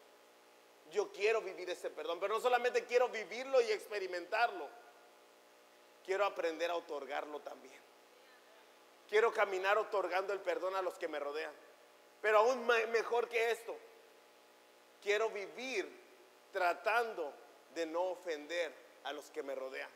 Yo 0.91 1.11
quiero 1.11 1.41
vivir 1.41 1.69
ese 1.69 1.89
perdón, 1.89 2.19
pero 2.19 2.35
no 2.35 2.39
solamente 2.39 2.85
quiero 2.85 3.09
vivirlo 3.09 3.59
y 3.61 3.71
experimentarlo 3.71 4.67
quiero 6.05 6.25
aprender 6.25 6.69
a 6.69 6.75
otorgarlo 6.75 7.39
también. 7.39 7.81
Quiero 9.09 9.33
caminar 9.33 9.77
otorgando 9.77 10.33
el 10.33 10.39
perdón 10.39 10.75
a 10.75 10.81
los 10.81 10.97
que 10.97 11.07
me 11.07 11.19
rodean. 11.19 11.53
Pero 12.21 12.39
aún 12.39 12.65
mejor 12.65 13.27
que 13.27 13.51
esto, 13.51 13.75
quiero 15.01 15.29
vivir 15.29 15.87
tratando 16.51 17.33
de 17.73 17.85
no 17.85 18.03
ofender 18.03 18.73
a 19.03 19.13
los 19.13 19.29
que 19.31 19.43
me 19.43 19.53
rodean. 19.53 19.89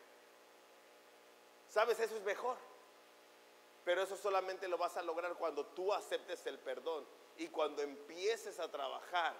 ¿Sabes? 1.69 1.99
Eso 1.99 2.15
es 2.17 2.23
mejor. 2.23 2.58
Pero 3.86 4.04
eso 4.04 4.17
solamente 4.17 4.67
lo 4.67 4.78
vas 4.78 4.97
a 4.97 5.02
lograr 5.02 5.34
cuando 5.36 5.65
tú 5.65 5.93
aceptes 5.93 6.45
el 6.45 6.60
perdón 6.60 7.06
y 7.39 7.47
cuando 7.47 7.82
empieces 7.82 8.60
a 8.60 8.69
trabajar 8.69 9.34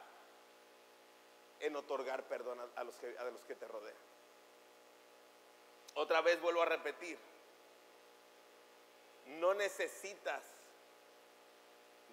en 1.60 1.76
otorgar 1.76 2.24
perdón 2.24 2.58
a, 2.76 2.84
los, 2.86 2.96
que, 2.96 3.16
a 3.18 3.26
los 3.26 3.44
que 3.44 3.56
te 3.56 3.68
rodean. 3.68 3.98
Otra 5.96 6.22
vez 6.22 6.40
vuelvo 6.40 6.62
a 6.62 6.66
repetir, 6.66 7.18
no 9.26 9.54
necesitas 9.54 10.42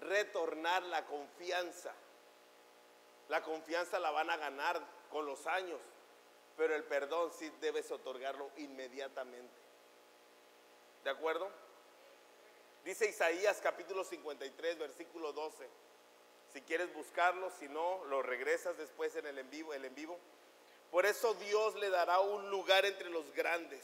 retornar 0.01 0.83
la 0.83 1.07
confianza. 1.07 1.95
La 3.29 3.45
confianza 3.45 4.01
la 4.01 4.11
van 4.11 4.29
a 4.31 4.37
ganar 4.37 4.83
con 5.13 5.25
los 5.25 5.47
años, 5.47 5.81
pero 6.57 6.75
el 6.75 6.83
perdón 6.83 7.31
sí 7.33 7.49
debes 7.61 7.93
otorgarlo 7.93 8.51
inmediatamente. 8.57 9.55
¿De 11.05 11.11
acuerdo? 11.11 11.49
Dice 12.87 13.09
Isaías 13.09 13.59
capítulo 13.61 14.05
53, 14.05 14.79
versículo 14.79 15.33
12. 15.33 15.69
Si 16.53 16.61
quieres 16.61 16.95
buscarlo, 16.95 17.51
si 17.51 17.69
no, 17.69 18.05
lo 18.05 18.23
regresas 18.23 18.79
después 18.79 19.17
en 19.17 19.27
el 19.27 19.39
en 19.39 19.51
vivo, 19.51 19.75
el 19.75 19.85
en 19.85 19.95
vivo. 19.97 20.17
Por 20.93 21.05
eso 21.05 21.35
Dios 21.35 21.75
le 21.75 21.91
dará 21.91 22.21
un 22.21 22.49
lugar 22.49 22.87
entre 22.87 23.11
los 23.11 23.33
grandes 23.33 23.83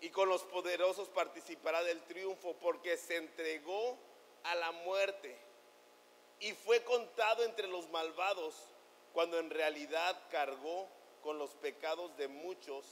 y 0.00 0.08
con 0.08 0.30
los 0.30 0.44
poderosos 0.44 1.10
participará 1.10 1.82
del 1.82 2.00
triunfo 2.04 2.54
porque 2.54 2.96
se 2.96 3.16
entregó 3.16 3.98
a 4.44 4.54
la 4.54 4.72
muerte 4.72 5.36
y 6.40 6.54
fue 6.54 6.82
contado 6.84 7.44
entre 7.44 7.66
los 7.66 7.86
malvados 7.90 8.54
cuando 9.12 9.38
en 9.38 9.50
realidad 9.50 10.18
cargó 10.30 10.88
con 11.22 11.36
los 11.36 11.50
pecados 11.50 12.16
de 12.16 12.28
muchos 12.28 12.86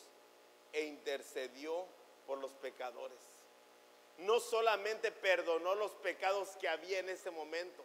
e 0.75 0.83
intercedió 0.83 1.87
por 2.27 2.37
los 2.37 2.53
pecadores. 2.53 3.40
No 4.21 4.39
solamente 4.41 5.13
perdonó 5.13 5.75
los 5.75 5.93
pecados 5.93 6.51
que 6.61 6.69
había 6.69 6.99
en 6.99 7.09
ese 7.09 7.31
momento, 7.31 7.83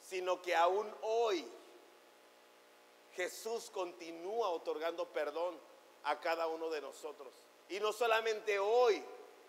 sino 0.00 0.40
que 0.40 0.54
aún 0.54 0.92
hoy 1.02 1.46
Jesús 3.14 3.70
continúa 3.70 4.48
otorgando 4.48 5.06
perdón 5.08 5.58
a 6.04 6.20
cada 6.20 6.46
uno 6.46 6.70
de 6.70 6.80
nosotros. 6.80 7.32
Y 7.68 7.80
no 7.80 7.92
solamente 7.92 8.58
hoy, 8.58 9.02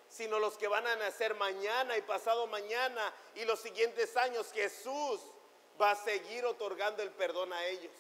sino 0.10 0.40
los 0.40 0.58
que 0.58 0.68
van 0.68 0.86
a 0.88 0.96
nacer 0.98 1.36
mañana 1.36 1.98
y 1.98 2.02
pasado 2.02 2.48
mañana 2.48 3.14
y 3.36 3.46
los 3.46 3.60
siguientes 3.60 4.18
años. 4.18 4.52
Jesús 4.52 5.22
va 5.82 5.92
a 5.92 5.96
seguir 5.96 6.46
otorgando 6.46 7.02
el 7.02 7.12
perdón 7.12 7.54
a 7.54 7.66
ellos. 7.66 7.94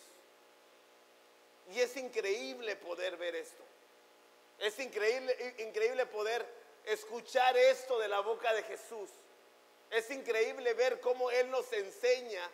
Y 1.71 1.79
es 1.79 1.95
increíble 1.95 2.75
poder 2.75 3.15
ver 3.15 3.35
esto. 3.35 3.63
Es 4.59 4.77
increíble, 4.77 5.55
increíble 5.59 6.05
poder 6.05 6.45
escuchar 6.85 7.55
esto 7.57 7.99
de 7.99 8.07
la 8.07 8.19
boca 8.21 8.53
de 8.53 8.63
Jesús. 8.63 9.09
Es 9.89 10.09
increíble 10.11 10.73
ver 10.73 10.99
cómo 11.01 11.29
Él 11.31 11.49
nos 11.49 11.71
enseña 11.73 12.49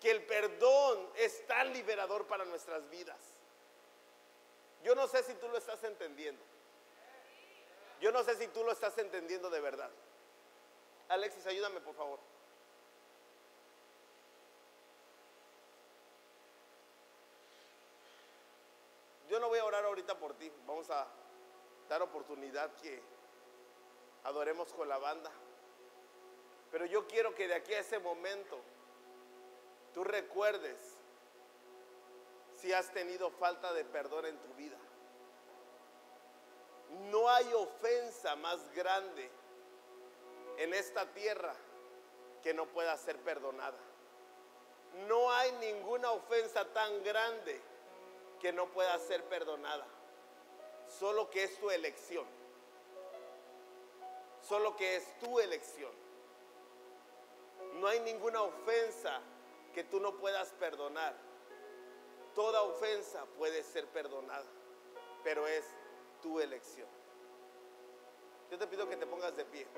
que 0.00 0.10
el 0.10 0.22
perdón 0.24 1.10
es 1.16 1.46
tan 1.46 1.72
liberador 1.72 2.26
para 2.26 2.44
nuestras 2.44 2.88
vidas. 2.88 3.18
Yo 4.82 4.94
no 4.94 5.06
sé 5.06 5.22
si 5.22 5.34
tú 5.34 5.48
lo 5.48 5.58
estás 5.58 5.84
entendiendo. 5.84 6.42
Yo 8.00 8.10
no 8.12 8.24
sé 8.24 8.34
si 8.36 8.48
tú 8.48 8.64
lo 8.64 8.72
estás 8.72 8.96
entendiendo 8.96 9.50
de 9.50 9.60
verdad. 9.60 9.90
Alexis, 11.08 11.46
ayúdame 11.46 11.80
por 11.80 11.94
favor. 11.94 12.18
Yo 19.28 19.38
no 19.38 19.48
voy 19.48 19.58
a 19.58 19.64
orar 19.64 19.84
ahorita 19.84 20.18
por 20.18 20.34
ti. 20.34 20.50
Vamos 20.66 20.90
a 20.90 21.06
dar 21.88 22.00
oportunidad 22.02 22.74
que 22.76 23.02
adoremos 24.24 24.72
con 24.72 24.88
la 24.88 24.98
banda. 24.98 25.30
Pero 26.70 26.86
yo 26.86 27.06
quiero 27.06 27.34
que 27.34 27.48
de 27.48 27.54
aquí 27.54 27.74
a 27.74 27.80
ese 27.80 27.98
momento 27.98 28.58
tú 29.92 30.04
recuerdes 30.04 30.78
si 32.60 32.72
has 32.72 32.92
tenido 32.92 33.30
falta 33.30 33.72
de 33.72 33.84
perdón 33.84 34.26
en 34.26 34.38
tu 34.38 34.54
vida. 34.54 34.76
No 37.10 37.28
hay 37.28 37.52
ofensa 37.54 38.36
más 38.36 38.58
grande 38.74 39.30
en 40.58 40.74
esta 40.74 41.06
tierra 41.06 41.54
que 42.42 42.52
no 42.52 42.66
pueda 42.66 42.96
ser 42.96 43.16
perdonada. 43.18 43.78
No 45.08 45.32
hay 45.32 45.52
ninguna 45.52 46.10
ofensa 46.10 46.64
tan 46.72 47.02
grande 47.02 47.60
que 48.40 48.52
no 48.52 48.66
pueda 48.66 48.98
ser 48.98 49.24
perdonada. 49.24 49.86
Solo 50.98 51.30
que 51.30 51.44
es 51.44 51.58
tu 51.58 51.70
elección. 51.70 52.26
Solo 54.50 54.76
que 54.76 54.96
es 54.96 55.16
tu 55.20 55.38
elección. 55.38 55.92
No 57.74 57.86
hay 57.86 58.00
ninguna 58.00 58.42
ofensa 58.42 59.20
que 59.72 59.84
tú 59.84 60.00
no 60.00 60.16
puedas 60.16 60.50
perdonar. 60.54 61.14
Toda 62.34 62.62
ofensa 62.62 63.24
puede 63.38 63.62
ser 63.62 63.86
perdonada, 63.86 64.44
pero 65.22 65.46
es 65.46 65.64
tu 66.20 66.40
elección. 66.40 66.88
Yo 68.50 68.58
te 68.58 68.66
pido 68.66 68.88
que 68.88 68.96
te 68.96 69.06
pongas 69.06 69.36
de 69.36 69.44
pie. 69.44 69.68